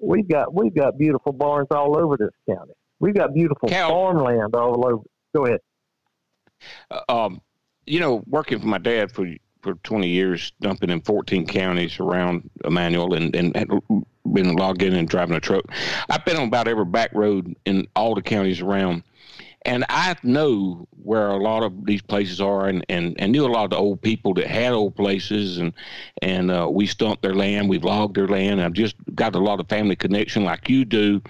we've 0.00 0.28
got 0.28 0.52
we've 0.54 0.74
got 0.74 0.98
beautiful 0.98 1.32
barns 1.32 1.68
all 1.70 1.96
over 1.98 2.16
this 2.16 2.30
county. 2.48 2.72
We've 3.00 3.14
got 3.14 3.34
beautiful 3.34 3.68
Cal, 3.68 3.90
farmland 3.90 4.54
all 4.54 4.86
over. 4.86 5.02
Go 5.34 5.46
ahead. 5.46 5.60
Uh, 6.90 7.00
um, 7.08 7.40
you 7.86 8.00
know, 8.00 8.22
working 8.26 8.58
for 8.58 8.66
my 8.66 8.78
dad 8.78 9.12
for 9.12 9.26
for 9.66 9.74
20 9.74 10.08
years, 10.08 10.52
dumping 10.60 10.90
in 10.90 11.00
14 11.00 11.46
counties 11.46 12.00
around 12.00 12.48
Emanuel, 12.64 13.14
and 13.14 13.34
and 13.34 13.82
been 14.32 14.56
logged 14.56 14.82
in 14.82 14.94
and 14.94 15.08
driving 15.08 15.36
a 15.36 15.40
truck. 15.40 15.64
I've 16.08 16.24
been 16.24 16.36
on 16.36 16.48
about 16.48 16.68
every 16.68 16.84
back 16.84 17.12
road 17.12 17.54
in 17.64 17.86
all 17.94 18.14
the 18.14 18.22
counties 18.22 18.60
around 18.60 19.02
and 19.66 19.84
I 19.88 20.14
know 20.22 20.86
where 21.02 21.28
a 21.28 21.36
lot 21.36 21.64
of 21.64 21.86
these 21.86 22.00
places 22.00 22.40
are, 22.40 22.68
and, 22.68 22.86
and, 22.88 23.16
and 23.18 23.32
knew 23.32 23.44
a 23.44 23.48
lot 23.48 23.64
of 23.64 23.70
the 23.70 23.76
old 23.76 24.00
people 24.00 24.32
that 24.34 24.46
had 24.46 24.72
old 24.72 24.94
places, 24.94 25.58
and 25.58 25.72
and 26.22 26.52
uh, 26.52 26.68
we 26.70 26.86
stumped 26.86 27.22
their 27.22 27.34
land, 27.34 27.68
we 27.68 27.78
logged 27.78 28.16
their 28.16 28.28
land. 28.28 28.62
I've 28.62 28.72
just 28.72 28.94
got 29.16 29.34
a 29.34 29.40
lot 29.40 29.58
of 29.58 29.68
family 29.68 29.96
connection 29.96 30.44
like 30.44 30.68
you 30.68 30.84
do, 30.84 31.20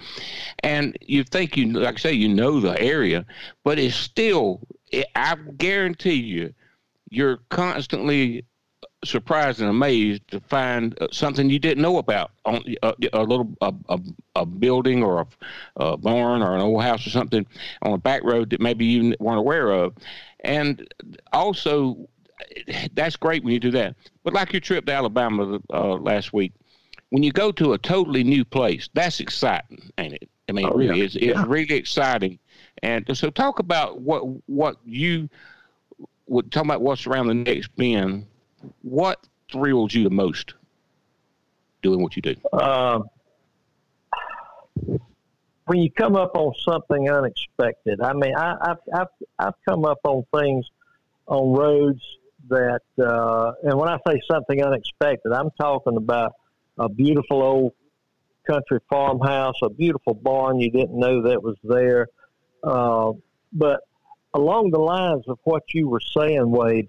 and 0.61 0.95
you 1.01 1.23
think 1.23 1.57
you 1.57 1.73
like 1.73 1.95
I 1.95 1.97
say 1.97 2.13
you 2.13 2.29
know 2.29 2.59
the 2.59 2.79
area, 2.79 3.25
but 3.63 3.79
it's 3.79 3.95
still 3.95 4.61
I 5.15 5.35
guarantee 5.57 6.13
you, 6.13 6.53
you're 7.09 7.39
constantly 7.49 8.45
surprised 9.05 9.59
and 9.61 9.69
amazed 9.69 10.27
to 10.29 10.39
find 10.39 10.97
uh, 11.01 11.07
something 11.11 11.49
you 11.49 11.59
didn't 11.59 11.81
know 11.81 11.97
about 11.97 12.31
on 12.45 12.63
a, 12.67 12.85
uh, 12.85 12.93
a 13.13 13.23
little 13.23 13.55
a, 13.61 13.73
a, 13.89 13.99
a, 14.35 14.45
building 14.45 15.03
or 15.03 15.21
a, 15.21 15.27
a, 15.77 15.97
barn 15.97 16.41
or 16.41 16.55
an 16.55 16.61
old 16.61 16.81
house 16.81 17.05
or 17.05 17.11
something 17.11 17.45
on 17.83 17.93
a 17.93 17.97
back 17.97 18.23
road 18.23 18.49
that 18.49 18.59
maybe 18.59 18.85
you 18.85 19.15
weren't 19.19 19.39
aware 19.39 19.69
of 19.71 19.93
and 20.43 20.91
also 21.31 22.07
that's 22.93 23.15
great 23.15 23.43
when 23.43 23.53
you 23.53 23.59
do 23.59 23.71
that 23.71 23.95
but 24.23 24.33
like 24.33 24.51
your 24.51 24.59
trip 24.59 24.85
to 24.85 24.91
alabama 24.91 25.59
uh, 25.73 25.93
last 25.95 26.33
week 26.33 26.53
when 27.09 27.23
you 27.23 27.31
go 27.31 27.51
to 27.51 27.73
a 27.73 27.77
totally 27.77 28.23
new 28.23 28.43
place 28.43 28.89
that's 28.93 29.19
exciting 29.19 29.91
ain't 29.99 30.13
it 30.13 30.29
i 30.49 30.51
mean 30.51 30.65
oh, 30.65 30.73
really 30.73 30.99
yeah. 30.99 31.05
it's, 31.05 31.15
it's 31.15 31.25
yeah. 31.25 31.45
really 31.47 31.75
exciting 31.75 32.39
and 32.83 33.05
so 33.13 33.29
talk 33.29 33.59
about 33.59 34.01
what 34.01 34.21
what 34.47 34.77
you 34.85 35.29
would 36.27 36.51
talk 36.51 36.65
about 36.65 36.81
what's 36.81 37.07
around 37.07 37.27
the 37.27 37.33
next 37.33 37.75
bend 37.75 38.25
what 38.81 39.19
thrills 39.51 39.93
you 39.93 40.03
the 40.03 40.09
most 40.09 40.53
doing 41.81 42.01
what 42.01 42.15
you 42.15 42.21
do? 42.21 42.35
Um, 42.53 43.09
when 45.65 45.79
you 45.79 45.91
come 45.91 46.15
up 46.15 46.35
on 46.35 46.53
something 46.67 47.09
unexpected, 47.09 48.01
I 48.01 48.13
mean, 48.13 48.35
I, 48.35 48.55
have 48.65 48.77
I've 48.93 49.07
I've 49.37 49.53
come 49.67 49.85
up 49.85 49.99
on 50.03 50.23
things 50.33 50.65
on 51.27 51.53
roads 51.53 52.01
that, 52.49 52.81
uh, 52.97 53.51
and 53.63 53.77
when 53.77 53.89
I 53.89 53.97
say 54.07 54.21
something 54.31 54.63
unexpected, 54.63 55.33
I'm 55.33 55.51
talking 55.59 55.97
about 55.97 56.33
a 56.77 56.87
beautiful 56.87 57.43
old 57.43 57.73
country 58.45 58.79
farmhouse, 58.89 59.55
a 59.61 59.69
beautiful 59.69 60.13
barn 60.13 60.59
you 60.59 60.71
didn't 60.71 60.97
know 60.97 61.23
that 61.23 61.43
was 61.43 61.57
there. 61.63 62.07
Uh, 62.63 63.11
but 63.51 63.81
along 64.33 64.71
the 64.71 64.79
lines 64.79 65.23
of 65.27 65.39
what 65.43 65.63
you 65.73 65.87
were 65.87 66.01
saying, 66.17 66.49
Wade, 66.49 66.87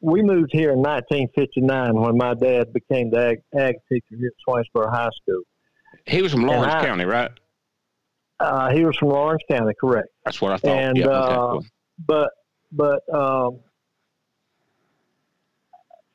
we 0.00 0.22
moved 0.22 0.50
here 0.52 0.72
in 0.72 0.78
1959 0.78 1.94
when 1.94 2.16
my 2.16 2.34
dad 2.34 2.72
became 2.72 3.10
the 3.10 3.28
ag, 3.28 3.38
ag 3.56 3.76
teacher 3.88 4.16
here 4.18 4.30
at 4.30 4.32
Swainsboro 4.46 4.90
High 4.90 5.10
School. 5.22 5.42
He 6.06 6.22
was 6.22 6.32
from 6.32 6.44
Laurens 6.44 6.74
I, 6.74 6.84
County, 6.84 7.04
right? 7.04 7.30
Uh, 8.40 8.72
he 8.72 8.84
was 8.84 8.96
from 8.96 9.10
Laurens 9.10 9.42
County, 9.48 9.72
correct. 9.80 10.08
That's 10.24 10.40
what 10.40 10.52
I 10.52 10.56
thought. 10.56 10.70
And, 10.70 10.96
yeah, 10.96 11.06
uh, 11.06 11.52
cool. 11.52 11.64
But, 12.04 12.30
but, 12.72 13.02
um, 13.14 13.60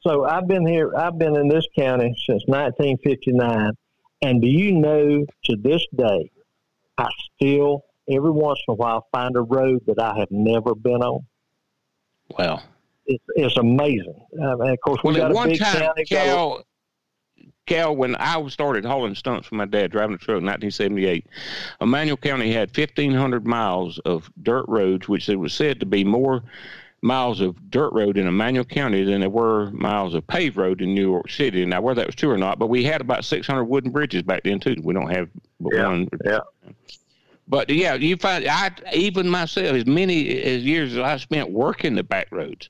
so 0.02 0.26
I've 0.26 0.48
been 0.48 0.66
here, 0.66 0.94
I've 0.96 1.18
been 1.18 1.36
in 1.36 1.48
this 1.48 1.66
county 1.78 2.14
since 2.28 2.44
1959. 2.48 3.72
And 4.22 4.42
do 4.42 4.48
you 4.48 4.74
know 4.74 5.26
to 5.46 5.56
this 5.62 5.86
day, 5.96 6.32
I 6.98 7.10
still, 7.36 7.84
every 8.10 8.32
once 8.32 8.60
in 8.68 8.74
a 8.74 8.76
while, 8.76 9.08
find 9.12 9.36
a 9.36 9.42
road 9.42 9.82
that 9.88 10.00
I 10.00 10.18
have 10.18 10.32
never 10.32 10.76
been 10.76 11.02
on. 11.02 11.26
Well, 12.38 12.64
it's, 13.06 13.24
it's 13.36 13.58
amazing. 13.58 14.22
Uh, 14.40 14.58
of 14.58 14.80
course, 14.82 15.00
we 15.04 15.14
well, 15.14 15.22
got 15.22 15.32
at 15.32 15.36
one 15.36 15.50
big 15.50 15.60
time, 15.60 15.82
county. 15.82 16.06
Cal, 16.06 16.64
Cal, 17.66 17.96
when 17.96 18.16
I 18.16 18.46
started 18.48 18.86
hauling 18.86 19.16
stunts 19.16 19.48
for 19.48 19.56
my 19.56 19.66
dad, 19.66 19.92
driving 19.92 20.16
a 20.16 20.18
truck 20.18 20.40
in 20.40 20.46
1978, 20.46 21.28
Emanuel 21.82 22.18
County 22.18 22.52
had 22.52 22.76
1,500 22.76 23.46
miles 23.46 24.00
of 24.00 24.32
dirt 24.42 24.66
roads, 24.68 25.08
which 25.08 25.30
it 25.30 25.36
was 25.36 25.54
said 25.54 25.80
to 25.80 25.86
be 25.86 26.04
more 26.04 26.44
miles 27.02 27.42
of 27.42 27.70
dirt 27.70 27.94
road 27.94 28.18
in 28.18 28.28
Emanuel 28.28 28.66
County 28.66 29.04
than 29.04 29.22
there 29.22 29.30
were 29.30 29.70
miles 29.72 30.16
of 30.16 30.26
paved 30.28 30.58
road 30.58 30.82
in 30.82 30.96
New 30.96 31.10
York 31.10 31.30
City. 31.30 31.66
Now, 31.66 31.82
whether 31.82 32.02
that 32.02 32.08
was 32.08 32.16
true 32.16 32.32
or 32.32 32.38
not, 32.38 32.58
but 32.58 32.68
we 32.68 32.84
had 32.84 33.02
about 33.02 33.24
600 33.24 33.64
wooden 33.66 33.92
bridges 33.92 34.24
back 34.24 34.44
then, 34.44 34.60
too. 34.60 34.76
We 34.82 34.94
don't 34.94 35.12
have 35.12 35.30
but 35.60 35.74
yeah, 35.76 35.88
one. 35.88 36.10
Yeah. 36.26 36.40
But 37.50 37.70
yeah, 37.70 37.94
you 37.94 38.18
find 38.18 38.46
I 38.48 38.72
even 38.94 39.30
myself, 39.30 39.74
as 39.76 39.86
many 39.86 40.42
as 40.42 40.64
years 40.64 40.94
as 40.94 41.00
I 41.00 41.18
spent 41.18 41.50
working 41.50 41.96
the 41.96 42.04
back 42.04 42.28
roads, 42.32 42.70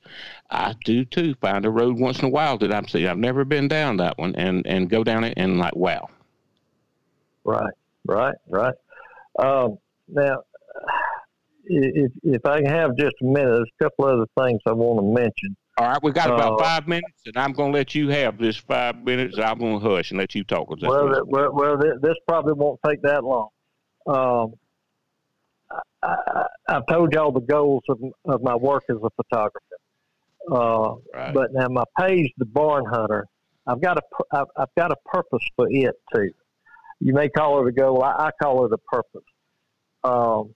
I 0.52 0.76
do 0.86 1.04
too 1.04 1.34
find 1.42 1.66
a 1.66 1.70
road 1.70 1.98
once 2.00 2.20
in 2.20 2.26
a 2.26 2.30
while 2.30 2.60
that 2.60 2.72
I'm 2.74 2.88
saying 2.88 3.08
I've 3.08 3.18
never 3.18 3.44
been 3.44 3.68
down 3.68 3.98
that 3.98 4.18
one, 4.18 4.36
and 4.36 4.66
and 4.68 4.90
go 4.90 5.04
down 5.04 5.24
it 5.24 5.34
and 5.36 5.58
like 5.58 5.76
wow. 5.76 6.10
Right, 7.44 7.74
right, 8.06 8.36
right. 8.50 8.76
Um, 9.40 9.80
now, 10.08 10.44
if 11.66 12.12
if 12.24 12.46
I 12.46 12.62
can 12.62 12.70
have 12.70 12.96
just 12.98 13.16
a 13.22 13.26
minute, 13.26 13.50
there's 13.50 13.70
a 13.80 13.84
couple 13.84 14.06
other 14.06 14.28
things 14.40 14.62
I 14.68 14.74
want 14.74 15.00
to 15.00 15.22
mention. 15.22 15.56
All 15.80 15.88
right, 15.88 16.04
we 16.04 16.12
got 16.12 16.30
about 16.30 16.60
Uh, 16.60 16.64
five 16.64 16.88
minutes, 16.88 17.22
and 17.26 17.38
I'm 17.38 17.54
going 17.54 17.72
to 17.72 17.78
let 17.78 17.96
you 17.96 18.10
have 18.10 18.38
this 18.38 18.58
five 18.58 19.04
minutes. 19.04 19.40
I'm 19.40 19.58
going 19.60 19.80
to 19.80 19.90
hush 19.90 20.12
and 20.12 20.20
let 20.20 20.36
you 20.36 20.44
talk. 20.44 20.70
Well, 20.82 21.24
well, 21.26 21.52
well, 21.54 21.78
this 21.78 22.16
probably 22.28 22.54
won't 22.54 22.80
take 22.86 23.02
that 23.04 23.24
long. 23.24 23.50
Um, 24.08 24.54
I, 26.08 26.46
I've 26.70 26.88
told 26.88 27.14
y'all 27.14 27.32
the 27.32 27.42
goals 27.42 27.84
of, 27.90 28.00
of 28.26 28.42
my 28.42 28.56
work 28.56 28.84
as 28.90 28.98
a 29.04 29.10
photographer. 29.22 29.62
Uh, 30.52 30.96
Right. 31.14 31.34
But 31.34 31.54
now 31.54 31.68
my 31.70 31.84
page, 32.00 32.32
the 32.38 32.46
Barn 32.46 32.86
Hunter, 32.86 33.26
I've 33.66 33.82
got 33.82 33.98
a 33.98 34.02
I've, 34.32 34.48
I've 34.56 34.76
got 34.78 34.92
a 34.92 34.96
purpose 35.06 35.46
for 35.56 35.68
it 35.70 35.96
too. 36.14 36.32
You 37.00 37.14
may 37.14 37.30
call 37.30 37.66
it 37.66 37.70
a 37.70 37.72
goal. 37.72 38.04
I, 38.04 38.28
I 38.28 38.30
call 38.42 38.66
it 38.66 38.72
a 38.72 38.78
purpose. 38.78 39.28
Um, 40.04 40.54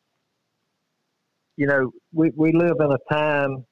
you 1.57 1.67
know, 1.67 1.91
we, 2.13 2.31
we 2.35 2.53
live 2.53 2.77
in 2.79 2.91
a 2.91 3.13
time 3.13 3.65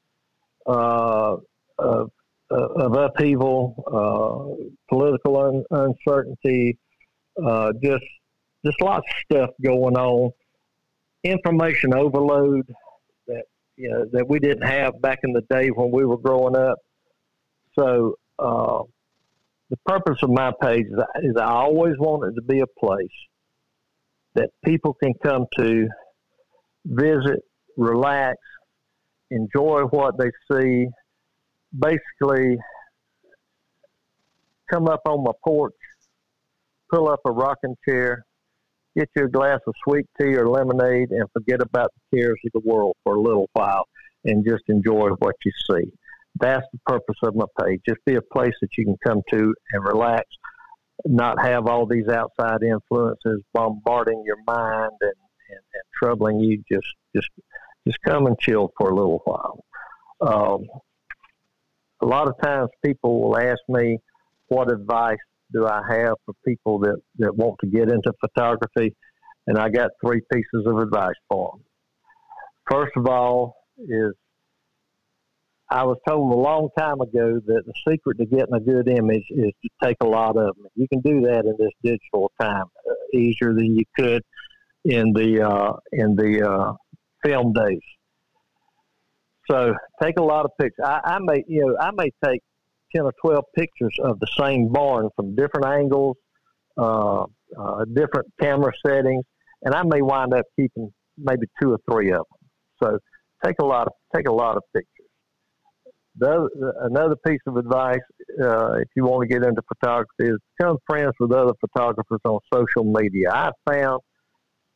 uh, 0.68 1.38
of, 1.80 2.12
of 2.52 2.94
upheaval, 2.94 3.74
uh, 3.88 4.94
political 4.94 5.38
un- 5.38 5.66
uncertainty, 5.72 6.78
uh, 7.44 7.72
just 7.82 8.04
just 8.66 8.82
lots 8.82 9.08
of 9.10 9.38
stuff 9.38 9.50
going 9.64 9.96
on. 9.96 10.32
Information 11.24 11.94
overload 11.94 12.66
that 13.28 13.44
you 13.76 13.90
know 13.90 14.06
that 14.14 14.28
we 14.28 14.40
didn't 14.40 14.68
have 14.68 15.02
back 15.02 15.20
in 15.24 15.34
the 15.34 15.42
day 15.50 15.68
when 15.68 15.92
we 15.92 16.06
were 16.06 16.18
growing 16.18 16.56
up. 16.56 16.78
So 17.78 18.16
uh, 18.38 18.84
the 19.70 19.78
purpose 19.86 20.18
of 20.24 20.30
my 20.30 20.52
page 20.62 20.86
is, 20.86 21.00
is 21.24 21.36
I 21.38 21.52
always 21.52 21.96
want 21.98 22.24
it 22.26 22.36
to 22.36 22.42
be 22.42 22.62
a 22.62 22.80
place 22.80 23.08
that 24.36 24.50
people 24.64 24.94
can 24.94 25.14
come 25.24 25.46
to, 25.58 25.88
visit, 26.86 27.40
relax, 27.78 28.38
enjoy 29.32 29.82
what 29.84 30.16
they 30.18 30.32
see. 30.52 30.88
Basically, 31.78 32.58
come 34.72 34.88
up 34.88 35.02
on 35.06 35.24
my 35.24 35.32
porch, 35.44 35.74
pull 36.92 37.10
up 37.10 37.20
a 37.26 37.32
rocking 37.32 37.76
chair, 37.88 38.26
get 38.98 39.10
you 39.16 39.26
a 39.26 39.30
glass 39.30 39.60
of 39.68 39.74
sweet 39.84 40.06
tea 40.20 40.36
or 40.36 40.50
lemonade, 40.50 41.12
and 41.12 41.26
forget 41.34 41.62
about 41.62 41.92
the 41.94 42.18
cares 42.18 42.40
of 42.46 42.52
the 42.54 42.68
world 42.70 42.96
for 43.04 43.16
a 43.16 43.22
little 43.22 43.50
while 43.54 43.86
and 44.26 44.46
just 44.46 44.64
enjoy 44.68 45.10
what 45.20 45.36
you 45.46 45.52
see. 45.72 45.92
That's 46.40 46.66
the 46.72 46.80
purpose 46.86 47.16
of 47.24 47.36
my 47.36 47.46
page. 47.62 47.82
Just 47.88 48.04
be 48.06 48.16
a 48.16 48.22
place 48.22 48.54
that 48.62 48.70
you 48.78 48.86
can 48.86 48.98
come 49.06 49.22
to 49.32 49.54
and 49.72 49.84
relax, 49.84 50.26
not 51.06 51.42
have 51.42 51.68
all 51.68 51.86
these 51.86 52.08
outside 52.08 52.64
influences 52.64 53.42
bombarding 53.54 54.24
your 54.26 54.38
mind 54.46 54.92
and, 55.02 55.14
and, 55.50 55.60
and 55.74 55.84
troubling 55.98 56.40
you. 56.40 56.62
Just, 56.72 56.88
just, 57.16 57.30
just 57.88 57.98
come 58.06 58.26
and 58.26 58.38
chill 58.40 58.72
for 58.78 58.90
a 58.90 58.96
little 58.96 59.22
while. 59.26 59.64
Um, 60.22 60.66
a 62.02 62.06
lot 62.06 62.28
of 62.28 62.36
times 62.42 62.70
people 62.84 63.22
will 63.22 63.38
ask 63.38 63.60
me, 63.68 64.00
what 64.50 64.72
advice 64.72 65.18
do 65.52 65.68
I 65.68 65.82
have 65.90 66.14
for 66.26 66.34
people 66.46 66.80
that, 66.80 66.98
that 67.18 67.36
want 67.36 67.56
to 67.62 67.68
get 67.68 67.90
into 67.90 68.12
photography? 68.20 68.96
And 69.48 69.58
I 69.58 69.70
got 69.70 69.92
three 70.04 70.22
pieces 70.32 70.66
of 70.66 70.78
advice 70.78 71.16
for 71.28 71.54
them. 71.54 71.64
First 72.70 72.92
of 72.98 73.08
all, 73.08 73.56
is 73.80 74.14
I 75.72 75.84
was 75.84 75.98
told 76.08 76.34
a 76.34 76.36
long 76.36 76.70
time 76.78 77.00
ago 77.00 77.40
that 77.46 77.64
the 77.66 77.74
secret 77.88 78.18
to 78.18 78.26
getting 78.26 78.54
a 78.54 78.60
good 78.60 78.90
image 78.90 79.26
is 79.30 79.52
to 79.64 79.70
take 79.84 79.98
a 80.02 80.08
lot 80.08 80.36
of 80.36 80.56
them. 80.56 80.66
You 80.76 80.88
can 80.88 81.02
do 81.02 81.22
that 81.22 81.46
in 81.46 81.56
this 81.60 81.72
digital 81.84 82.32
time 82.42 82.66
uh, 82.90 83.18
easier 83.18 83.54
than 83.54 83.76
you 83.76 83.84
could 83.98 84.24
in 84.86 85.14
the 85.14 85.48
uh, 85.48 85.74
in 85.92 86.16
the 86.16 86.50
uh, 86.50 86.74
film 87.24 87.54
days. 87.54 87.82
So 89.50 89.74
take 90.02 90.18
a 90.20 90.24
lot 90.24 90.46
of 90.46 90.52
pictures. 90.60 90.84
I, 90.84 91.02
I 91.04 91.18
may 91.20 91.44
you 91.48 91.66
know 91.66 91.78
I 91.80 91.92
may 91.92 92.12
take 92.26 92.42
ten 92.96 93.04
or 93.04 93.14
twelve 93.24 93.46
pictures 93.56 93.96
of 94.04 94.20
the 94.20 94.28
same 94.40 94.72
barn 94.72 95.10
from 95.16 95.36
different 95.36 95.66
angles, 95.66 96.18
uh, 96.78 97.24
uh, 97.58 97.86
different 97.94 98.28
camera 98.42 98.72
settings, 98.86 99.24
and 99.64 99.74
I 99.74 99.84
may 99.84 100.02
wind 100.02 100.34
up 100.34 100.46
keeping 100.58 100.92
maybe 101.18 101.48
two 101.62 101.72
or 101.74 101.80
three 101.92 102.12
of 102.12 102.24
them. 102.30 102.50
So 102.82 103.00
take 103.44 103.56
a 103.62 103.66
lot 103.66 103.88
of 103.88 103.94
take 104.16 104.28
a 104.28 104.34
lot 104.34 104.58
of 104.58 104.64
pictures. 104.74 105.06
The 106.18 106.30
other, 106.30 106.74
another 106.82 107.16
piece 107.26 107.40
of 107.48 107.56
advice, 107.56 108.00
uh, 108.42 108.74
if 108.74 108.90
you 108.96 109.06
want 109.06 109.22
to 109.22 109.28
get 109.28 109.48
into 109.48 109.62
photography, 109.68 110.26
is 110.34 110.38
become 110.58 110.78
friends 110.90 111.14
with 111.20 111.32
other 111.32 111.54
photographers 111.62 112.20
on 112.26 112.40
social 112.54 112.84
media. 112.84 113.30
I 113.32 113.52
found 113.70 114.02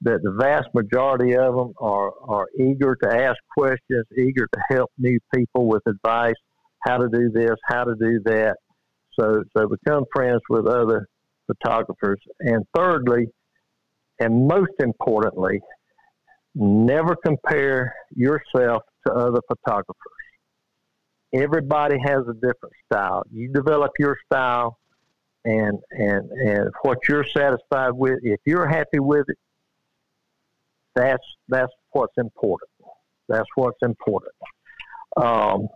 that 0.01 0.21
the 0.21 0.31
vast 0.31 0.67
majority 0.73 1.35
of 1.35 1.55
them 1.55 1.73
are, 1.79 2.11
are 2.27 2.47
eager 2.59 2.95
to 3.03 3.09
ask 3.09 3.37
questions, 3.57 4.05
eager 4.17 4.47
to 4.53 4.59
help 4.69 4.91
new 4.97 5.17
people 5.33 5.67
with 5.67 5.81
advice, 5.87 6.35
how 6.85 6.97
to 6.97 7.07
do 7.09 7.29
this, 7.29 7.55
how 7.67 7.83
to 7.83 7.95
do 7.95 8.19
that. 8.25 8.55
So, 9.19 9.43
so 9.55 9.67
become 9.67 10.05
friends 10.13 10.41
with 10.49 10.67
other 10.67 11.07
photographers. 11.47 12.19
And 12.39 12.65
thirdly, 12.75 13.27
and 14.19 14.47
most 14.47 14.73
importantly, 14.79 15.61
never 16.55 17.15
compare 17.15 17.93
yourself 18.15 18.83
to 19.07 19.13
other 19.13 19.39
photographers. 19.47 19.95
Everybody 21.33 21.97
has 22.05 22.21
a 22.29 22.33
different 22.33 22.73
style. 22.85 23.23
You 23.31 23.51
develop 23.51 23.91
your 23.97 24.17
style 24.25 24.77
and 25.45 25.79
and 25.91 26.29
and 26.31 26.69
what 26.83 26.99
you're 27.07 27.25
satisfied 27.25 27.91
with, 27.91 28.19
if 28.23 28.39
you're 28.45 28.67
happy 28.67 28.99
with 28.99 29.25
it, 29.27 29.37
that's 30.95 31.23
that's 31.49 31.71
what's 31.91 32.13
important. 32.17 32.69
That's 33.27 33.49
what's 33.55 33.79
important. 33.81 34.33
Um, 35.17 35.67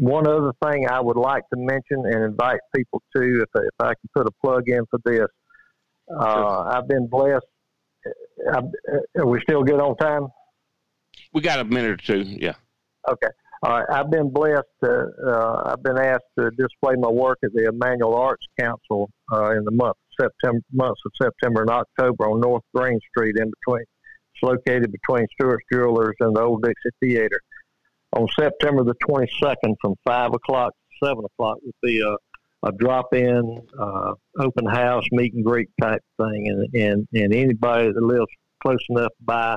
one 0.00 0.26
other 0.26 0.52
thing 0.64 0.86
I 0.88 1.00
would 1.00 1.16
like 1.16 1.44
to 1.52 1.58
mention 1.58 2.04
and 2.06 2.24
invite 2.24 2.60
people 2.74 3.02
to, 3.14 3.42
if, 3.42 3.48
if 3.54 3.74
I 3.78 3.88
can 3.88 4.08
put 4.16 4.26
a 4.26 4.30
plug 4.42 4.62
in 4.66 4.84
for 4.90 4.98
this, 5.04 5.26
uh, 6.18 6.62
I've 6.62 6.88
been 6.88 7.06
blessed. 7.06 7.44
I, 8.52 8.60
are 9.18 9.26
we 9.26 9.40
still 9.42 9.62
good 9.62 9.80
on 9.80 9.96
time? 9.96 10.28
we 11.32 11.42
got 11.42 11.60
a 11.60 11.64
minute 11.64 11.90
or 11.90 11.96
two. 11.96 12.22
Yeah. 12.22 12.54
Okay. 13.08 13.28
Right, 13.62 13.84
I've 13.92 14.10
been 14.10 14.32
blessed. 14.32 14.62
To, 14.84 15.06
uh, 15.26 15.62
I've 15.66 15.82
been 15.82 15.98
asked 15.98 16.24
to 16.38 16.50
display 16.52 16.94
my 16.96 17.10
work 17.10 17.38
at 17.44 17.50
the 17.52 17.68
Emanuel 17.68 18.14
Arts 18.14 18.46
Council 18.58 19.10
uh, 19.30 19.50
in 19.50 19.64
the 19.64 19.70
month 19.70 19.96
September, 20.18 20.60
months 20.72 21.00
of 21.04 21.12
September 21.20 21.60
and 21.60 21.70
October 21.70 22.30
on 22.30 22.40
North 22.40 22.62
Green 22.74 22.98
Street, 23.10 23.36
in 23.38 23.50
between. 23.60 23.82
It's 23.82 24.42
located 24.42 24.90
between 24.90 25.26
Stewart's 25.34 25.64
Jewelers 25.70 26.16
and 26.20 26.34
the 26.34 26.40
Old 26.40 26.62
Dixie 26.62 26.96
Theater. 27.02 27.38
On 28.12 28.26
September 28.38 28.84
the 28.84 28.94
22nd, 29.08 29.74
from 29.80 29.94
five 30.04 30.32
o'clock 30.32 30.72
to 30.72 31.06
seven 31.06 31.24
o'clock, 31.24 31.58
will 31.62 31.72
be 31.82 32.00
a, 32.00 32.16
a 32.66 32.72
drop-in 32.72 33.60
uh, 33.78 34.12
open 34.38 34.66
house 34.66 35.04
meet 35.12 35.32
and 35.34 35.44
greet 35.44 35.68
type 35.80 36.02
thing, 36.18 36.48
and 36.48 36.82
and 36.82 37.08
and 37.14 37.34
anybody 37.34 37.92
that 37.92 38.02
lives 38.02 38.26
close 38.62 38.84
enough 38.90 39.12
by 39.20 39.56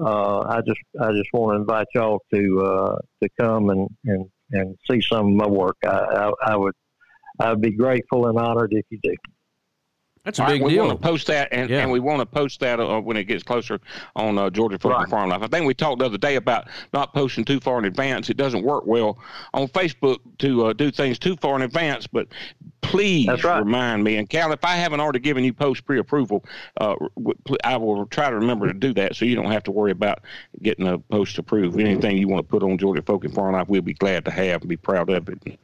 uh, 0.00 0.40
I 0.40 0.60
just 0.66 0.80
I 1.00 1.12
just 1.12 1.28
want 1.32 1.56
to 1.56 1.60
invite 1.60 1.86
y'all 1.94 2.20
to 2.32 2.60
uh, 2.60 2.96
to 3.22 3.28
come 3.40 3.70
and, 3.70 3.88
and, 4.04 4.26
and 4.50 4.76
see 4.90 5.00
some 5.00 5.28
of 5.28 5.34
my 5.34 5.46
work. 5.46 5.76
I, 5.84 5.88
I, 5.88 6.32
I 6.46 6.56
would 6.56 6.74
I'd 7.38 7.60
be 7.60 7.76
grateful 7.76 8.26
and 8.26 8.38
honored 8.38 8.72
if 8.72 8.84
you 8.90 8.98
do. 9.02 9.14
That's 10.24 10.38
a 10.38 10.42
big 10.46 10.52
right, 10.62 10.62
we 10.62 10.70
deal. 10.74 10.86
want 10.86 11.02
to 11.02 11.06
post 11.06 11.26
that, 11.26 11.48
and, 11.52 11.68
Yeah. 11.68 11.80
and 11.82 11.90
we 11.92 12.00
want 12.00 12.20
to 12.20 12.26
post 12.26 12.60
that 12.60 12.80
uh, 12.80 12.98
when 13.00 13.16
it 13.18 13.24
gets 13.24 13.42
closer 13.42 13.78
on 14.16 14.38
uh, 14.38 14.48
Georgia 14.48 14.78
Folk 14.78 14.92
and 14.92 15.00
Right. 15.02 15.10
Farm 15.10 15.28
Life. 15.28 15.42
I 15.42 15.48
think 15.48 15.66
we 15.66 15.74
talked 15.74 15.98
the 15.98 16.06
other 16.06 16.16
day 16.18 16.36
about 16.36 16.68
not 16.94 17.12
posting 17.12 17.44
too 17.44 17.60
far 17.60 17.78
in 17.78 17.84
advance. 17.84 18.30
It 18.30 18.38
doesn't 18.38 18.64
work 18.64 18.84
well 18.86 19.18
on 19.52 19.68
Facebook 19.68 20.18
to 20.38 20.66
uh, 20.66 20.72
do 20.72 20.90
things 20.90 21.18
too 21.18 21.36
far 21.36 21.56
in 21.56 21.62
advance, 21.62 22.06
but 22.06 22.28
please 22.84 23.44
right. 23.44 23.58
remind 23.58 24.04
me. 24.04 24.16
And 24.16 24.28
Cal, 24.28 24.52
if 24.52 24.64
I 24.64 24.76
haven't 24.76 25.00
already 25.00 25.18
given 25.18 25.44
you 25.44 25.52
post 25.52 25.84
pre-approval, 25.84 26.44
uh, 26.80 26.94
I 27.64 27.76
will 27.76 28.06
try 28.06 28.30
to 28.30 28.36
remember 28.36 28.66
to 28.66 28.74
do 28.74 28.94
that, 28.94 29.16
so 29.16 29.24
you 29.24 29.34
don't 29.34 29.50
have 29.50 29.64
to 29.64 29.70
worry 29.70 29.90
about 29.90 30.20
getting 30.62 30.86
a 30.86 30.98
post 30.98 31.38
approved. 31.38 31.78
Anything 31.78 32.16
you 32.16 32.28
want 32.28 32.46
to 32.46 32.48
put 32.48 32.62
on 32.62 32.78
Georgia 32.78 33.02
Folk 33.02 33.24
and 33.24 33.34
Farm 33.34 33.54
Life, 33.54 33.68
we'll 33.68 33.82
be 33.82 33.94
glad 33.94 34.24
to 34.26 34.30
have 34.30 34.62
and 34.62 34.68
be 34.68 34.76
proud 34.76 35.10
of 35.10 35.28
it. 35.28 35.58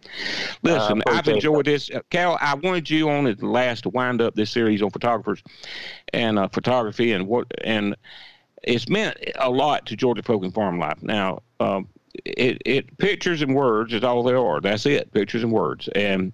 Listen, 0.62 1.02
I've 1.06 1.20
appreciate 1.20 1.34
enjoyed 1.34 1.66
this. 1.66 1.90
Uh, 1.90 2.00
Cal, 2.10 2.38
I 2.40 2.54
wanted 2.54 2.90
you 2.90 3.08
on 3.10 3.26
at 3.26 3.38
the 3.38 3.46
last 3.46 3.82
to 3.82 3.90
wind 3.90 4.20
up 4.20 4.34
this 4.34 4.50
series 4.50 4.82
on 4.82 4.90
photographers 4.90 5.42
and 6.12 6.38
uh, 6.38 6.48
photography 6.48 7.12
and 7.12 7.26
what 7.26 7.46
and 7.64 7.96
it's 8.62 8.88
meant 8.88 9.16
a 9.36 9.50
lot 9.50 9.86
to 9.86 9.96
Georgia 9.96 10.22
Folk 10.22 10.44
and 10.44 10.52
Farm 10.52 10.78
Life. 10.78 11.02
Now, 11.02 11.42
um, 11.60 11.88
it, 12.24 12.60
it 12.66 12.98
pictures 12.98 13.42
and 13.42 13.54
words 13.54 13.92
is 13.92 14.04
all 14.04 14.22
there 14.22 14.38
are. 14.38 14.60
That's 14.60 14.86
it, 14.86 15.12
pictures 15.12 15.42
and 15.42 15.52
words. 15.52 15.88
And 15.94 16.32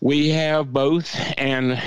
we 0.00 0.28
have 0.30 0.72
both, 0.72 1.14
and 1.36 1.80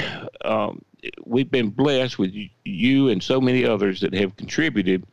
um, 0.44 0.84
we've 1.26 1.52
been 1.52 1.70
blessed 1.70 2.18
with 2.20 2.34
you 2.64 3.10
and 3.10 3.22
so 3.22 3.40
many 3.42 3.66
others 3.66 4.02
that 4.02 4.14
have 4.14 4.36
contributed. 4.36 5.06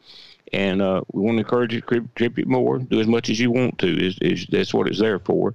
And 0.54 0.82
uh, 0.82 1.00
we 1.12 1.22
want 1.22 1.36
to 1.36 1.44
encourage 1.44 1.72
you 1.72 1.80
to 1.80 1.86
contribute 1.86 2.46
more, 2.46 2.78
do 2.78 3.00
as 3.00 3.06
much 3.06 3.30
as 3.30 3.40
you 3.40 3.50
want 3.50 3.78
to. 3.78 4.06
Is, 4.06 4.18
is 4.20 4.46
that's 4.50 4.74
what 4.74 4.86
it's 4.86 4.98
there 4.98 5.18
for, 5.18 5.54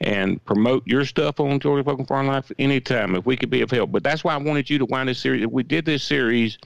and 0.00 0.44
promote 0.44 0.86
your 0.86 1.04
stuff 1.04 1.40
on 1.40 1.58
Georgia 1.58 1.82
Folk 1.82 1.98
and 1.98 2.06
Farm 2.06 2.28
Life 2.28 2.52
anytime 2.56 3.16
if 3.16 3.26
we 3.26 3.36
could 3.36 3.50
be 3.50 3.62
of 3.62 3.70
help. 3.72 3.90
But 3.90 4.04
that's 4.04 4.22
why 4.22 4.34
I 4.34 4.36
wanted 4.36 4.70
you 4.70 4.78
to 4.78 4.84
wind 4.84 5.08
this 5.08 5.18
series. 5.18 5.44
We 5.48 5.64
did 5.64 5.84
this 5.86 6.04
series 6.04 6.56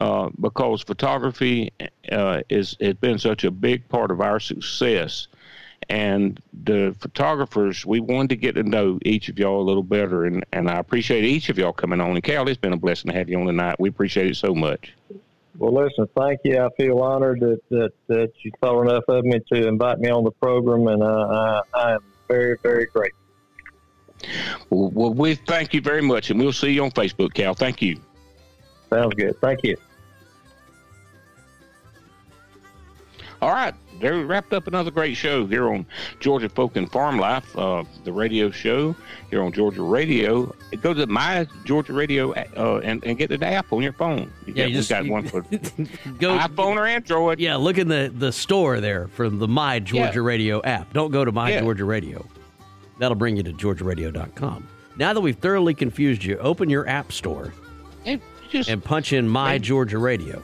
uh, 0.00 0.30
because 0.40 0.82
photography 0.82 1.72
uh, 2.10 2.42
is 2.48 2.76
has 2.80 2.94
been 2.94 3.18
such 3.20 3.44
a 3.44 3.52
big 3.52 3.88
part 3.88 4.10
of 4.10 4.20
our 4.20 4.40
success. 4.40 5.28
And 5.88 6.40
the 6.64 6.96
photographers, 6.98 7.86
we 7.86 8.00
wanted 8.00 8.30
to 8.30 8.36
get 8.36 8.56
to 8.56 8.64
know 8.64 8.98
each 9.04 9.28
of 9.28 9.38
y'all 9.38 9.60
a 9.60 9.62
little 9.62 9.84
better, 9.84 10.24
and, 10.24 10.44
and 10.52 10.68
I 10.68 10.78
appreciate 10.78 11.24
each 11.24 11.48
of 11.48 11.58
y'all 11.58 11.72
coming 11.72 12.00
on. 12.00 12.10
And 12.10 12.22
Cal, 12.24 12.48
it's 12.48 12.58
been 12.58 12.72
a 12.72 12.76
blessing 12.76 13.12
to 13.12 13.16
have 13.16 13.28
you 13.28 13.38
on 13.38 13.46
tonight. 13.46 13.76
We 13.78 13.88
appreciate 13.88 14.28
it 14.28 14.36
so 14.36 14.52
much. 14.52 14.92
Well, 15.58 15.72
listen, 15.72 16.08
thank 16.16 16.40
you. 16.44 16.60
I 16.60 16.68
feel 16.76 16.98
honored 16.98 17.40
that 17.40 17.60
that, 17.70 17.92
that 18.08 18.32
you 18.42 18.52
thought 18.60 18.82
enough 18.82 19.04
of 19.08 19.24
me 19.24 19.40
to 19.52 19.68
invite 19.68 19.98
me 19.98 20.10
on 20.10 20.24
the 20.24 20.30
program, 20.32 20.86
and 20.88 21.02
uh, 21.02 21.62
I, 21.72 21.78
I 21.78 21.94
am 21.94 22.04
very 22.28 22.58
very 22.62 22.86
grateful. 22.86 23.20
Well, 24.70 24.90
well, 24.90 25.14
we 25.14 25.34
thank 25.34 25.72
you 25.72 25.80
very 25.80 26.02
much, 26.02 26.30
and 26.30 26.38
we'll 26.38 26.52
see 26.52 26.72
you 26.72 26.84
on 26.84 26.90
Facebook, 26.90 27.32
Cal. 27.32 27.54
Thank 27.54 27.80
you. 27.80 27.98
Sounds 28.90 29.14
good. 29.14 29.40
Thank 29.40 29.62
you. 29.62 29.76
All 33.40 33.50
right, 33.50 33.74
there 34.00 34.14
we 34.14 34.24
wrapped 34.24 34.52
up 34.52 34.66
another 34.66 34.90
great 34.90 35.16
show 35.16 35.46
here 35.46 35.68
on 35.72 35.86
Georgia 36.20 36.48
Folk 36.48 36.76
and 36.76 36.90
Farm 36.90 37.18
Life, 37.18 37.56
uh, 37.56 37.84
the 38.04 38.12
radio 38.12 38.50
show 38.50 38.94
here 39.30 39.42
on 39.42 39.52
Georgia 39.52 39.82
Radio. 39.82 40.54
Go 40.82 40.92
to 40.94 41.06
my 41.06 41.46
Georgia 41.64 41.92
Radio 41.92 42.32
uh, 42.32 42.80
and, 42.84 43.02
and 43.04 43.16
get 43.16 43.28
the 43.30 43.44
app 43.46 43.72
on 43.72 43.82
your 43.82 43.92
phone. 43.94 44.30
You 44.46 44.54
Yeah, 44.54 44.64
got, 44.64 44.70
you 44.70 44.76
just- 44.76 44.90
got 44.90 45.04
you- 45.06 45.12
one 45.12 45.26
for 45.26 45.40
Go 46.18 46.36
iPhone 46.38 46.76
or 46.76 46.86
Android. 46.86 47.38
Yeah, 47.40 47.56
look 47.56 47.78
in 47.78 47.88
the, 47.88 48.12
the 48.14 48.32
store 48.32 48.80
there 48.80 49.08
for 49.08 49.28
the 49.30 49.48
My 49.48 49.78
Georgia 49.78 50.20
Yeah. 50.20 50.26
Radio 50.26 50.62
app. 50.62 50.92
Don't 50.92 51.10
go 51.10 51.24
to 51.24 51.32
My 51.32 51.50
Yeah. 51.50 51.60
Georgia 51.60 51.84
Radio. 51.84 52.24
That'll 52.98 53.14
bring 53.16 53.36
you 53.36 53.42
to 53.44 53.52
georgiaradio.com. 53.52 54.68
Now 54.96 55.12
that 55.12 55.20
we've 55.20 55.36
thoroughly 55.36 55.74
confused 55.74 56.24
you, 56.24 56.38
open 56.38 56.70
your 56.70 56.88
app 56.88 57.12
store 57.12 57.52
And 58.06 58.20
just 58.50 58.68
and 58.70 58.82
punch 58.82 59.12
in 59.12 59.28
My 59.28 59.52
Hey. 59.52 59.58
Georgia 59.58 59.98
Radio. 59.98 60.42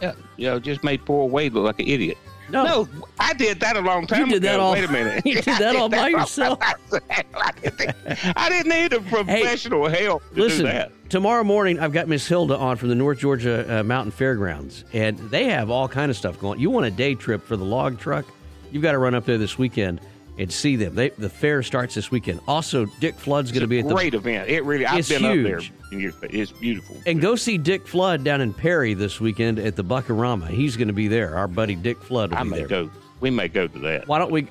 yeah, 0.00 0.12
you 0.36 0.46
know, 0.48 0.58
just 0.58 0.82
made 0.82 1.04
poor 1.04 1.28
Wade 1.28 1.52
look 1.52 1.64
like 1.64 1.78
an 1.80 1.86
idiot. 1.86 2.18
No. 2.50 2.64
No, 2.64 2.88
I 3.18 3.32
did 3.32 3.60
that 3.60 3.76
a 3.76 3.80
long 3.80 4.06
time 4.06 4.20
you 4.20 4.26
did 4.26 4.36
ago. 4.44 4.48
that 4.52 4.60
all- 4.60 4.72
Wait 4.72 4.84
a 4.84 4.92
minute. 4.92 5.22
you 5.26 5.34
did 5.36 5.44
that 5.44 5.76
all 5.76 5.88
by 5.88 5.98
all 5.98 6.08
yourself. 6.10 6.58
I 6.62 8.48
didn't- 8.50 8.68
need 8.68 8.92
a 8.92 9.00
professional 9.00 9.88
help 9.88 10.22
to 10.34 10.40
Listen, 10.40 10.66
do 10.66 10.72
that. 10.72 10.92
tomorrow 11.10 11.44
morning 11.44 11.78
I've 11.78 11.92
got 11.92 12.08
Miss 12.08 12.26
Hilda 12.26 12.56
on 12.56 12.76
from 12.76 12.88
the 12.88 12.94
North 12.94 13.18
Georgia 13.18 13.80
uh, 13.80 13.82
Mountain 13.82 14.12
Fairgrounds, 14.12 14.84
and 14.92 15.18
they 15.30 15.44
have 15.50 15.70
all 15.70 15.88
kind 15.88 16.10
of 16.10 16.16
stuff 16.16 16.38
going. 16.40 16.58
You 16.60 16.70
want 16.70 16.86
a 16.86 16.90
day 16.90 17.14
trip 17.14 17.42
for 17.44 17.56
the 17.56 17.64
log 17.64 17.98
truck? 17.98 18.24
You've 18.72 18.82
got 18.82 18.92
to 18.92 18.98
run 18.98 19.14
up 19.14 19.24
there 19.24 19.38
this 19.38 19.58
weekend 19.58 20.00
and 20.38 20.52
see 20.52 20.76
them. 20.76 20.94
They, 20.94 21.10
the 21.10 21.28
fair 21.28 21.62
starts 21.62 21.94
this 21.94 22.10
weekend. 22.10 22.40
Also, 22.48 22.86
Dick 23.00 23.14
Flood's 23.14 23.52
going 23.52 23.60
to 23.62 23.66
be 23.68 23.78
at 23.80 23.86
the 23.88 23.94
Great 23.94 24.14
event. 24.14 24.48
It 24.50 24.64
really. 24.64 24.84
I've 24.86 25.08
been 25.08 25.24
up 25.24 25.32
huge. 25.34 25.72
there. 25.90 26.00
years, 26.00 26.14
but 26.20 26.34
It's 26.34 26.50
beautiful. 26.52 26.96
And 27.06 27.20
go 27.20 27.36
see 27.36 27.56
Dick 27.58 27.86
Flood 27.86 28.24
down 28.24 28.40
in 28.40 28.52
Perry 28.52 28.94
this 28.94 29.20
weekend 29.20 29.58
at 29.58 29.76
the 29.76 29.84
Buckarama. 29.84 30.48
He's 30.48 30.76
going 30.76 30.88
to 30.88 30.94
be 30.94 31.06
there. 31.08 31.36
Our 31.36 31.46
buddy 31.48 31.76
Dick 31.76 32.02
Flood 32.02 32.30
will 32.30 32.38
I 32.38 32.42
be 32.44 32.50
may 32.50 32.58
there. 32.58 32.66
go. 32.68 32.90
We 33.20 33.30
may 33.30 33.48
go 33.48 33.66
to 33.68 33.78
that. 33.80 34.08
Why 34.08 34.18
don't 34.18 34.32
we 34.32 34.48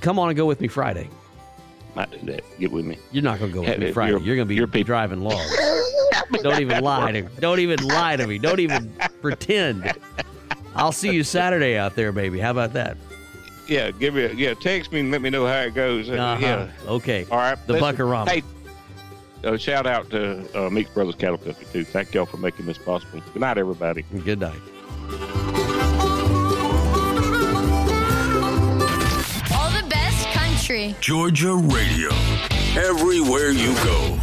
come 0.00 0.18
on 0.18 0.28
and 0.30 0.36
go 0.36 0.46
with 0.46 0.60
me 0.60 0.68
Friday? 0.68 1.08
Might 1.94 2.10
do 2.10 2.18
that. 2.32 2.42
Get 2.58 2.72
with 2.72 2.84
me. 2.86 2.96
You're 3.12 3.22
not 3.22 3.38
going 3.38 3.50
to 3.50 3.54
go 3.54 3.60
with 3.60 3.70
Hey, 3.70 3.78
me 3.78 3.92
Friday. 3.92 4.12
you're- 4.12 4.24
You're, 4.24 4.36
going 4.36 4.46
to 4.46 4.48
be 4.48 4.54
you're 4.54 4.66
people- 4.66 4.84
driving 4.86 5.20
logs. 5.22 5.54
don't 6.42 6.60
even 6.60 6.82
lie 6.82 7.12
to 7.12 7.22
Don't 7.22 7.58
even 7.60 7.86
lie 7.86 8.16
to 8.16 8.26
me. 8.26 8.38
Don't 8.38 8.60
even 8.60 8.92
pretend. 9.20 9.92
I'll 10.74 10.92
see 10.92 11.10
you 11.12 11.22
Saturday 11.24 11.76
out 11.76 11.96
there, 11.96 12.12
baby. 12.12 12.38
How 12.38 12.50
about 12.50 12.72
that? 12.74 12.96
Yeah, 13.68 13.90
give 13.90 14.14
me. 14.14 14.24
A, 14.24 14.32
yeah, 14.32 14.54
text 14.54 14.92
me 14.92 15.00
and 15.00 15.10
let 15.10 15.20
me 15.20 15.28
know 15.30 15.46
how 15.46 15.60
it 15.60 15.74
goes. 15.74 16.08
Uh, 16.08 16.14
Uh-huh. 16.14 16.40
Yeah. 16.40 16.90
Okay. 16.90 17.26
All 17.30 17.38
right. 17.38 17.58
The 17.66 17.74
listen, 17.74 17.96
Buckarama. 17.96 18.28
Hey, 18.28 18.42
uh, 19.44 19.56
shout 19.56 19.86
out 19.86 20.08
to 20.10 20.48
uh, 20.66 20.70
Meeks 20.70 20.90
Brothers 20.90 21.14
Cattle 21.16 21.38
Company 21.38 21.66
too. 21.72 21.84
Thank 21.84 22.14
y'all 22.14 22.26
for 22.26 22.38
making 22.38 22.66
this 22.66 22.78
possible. 22.78 23.20
Good 23.32 23.40
night, 23.40 23.58
everybody. 23.58 24.02
Good 24.24 24.40
night. 24.40 24.58
All 29.54 29.70
the 29.70 29.86
best 29.88 30.26
country. 30.28 30.94
Georgia 31.00 31.54
Radio. 31.54 32.08
Everywhere 32.76 33.50
you 33.50 33.74
go. 33.84 34.18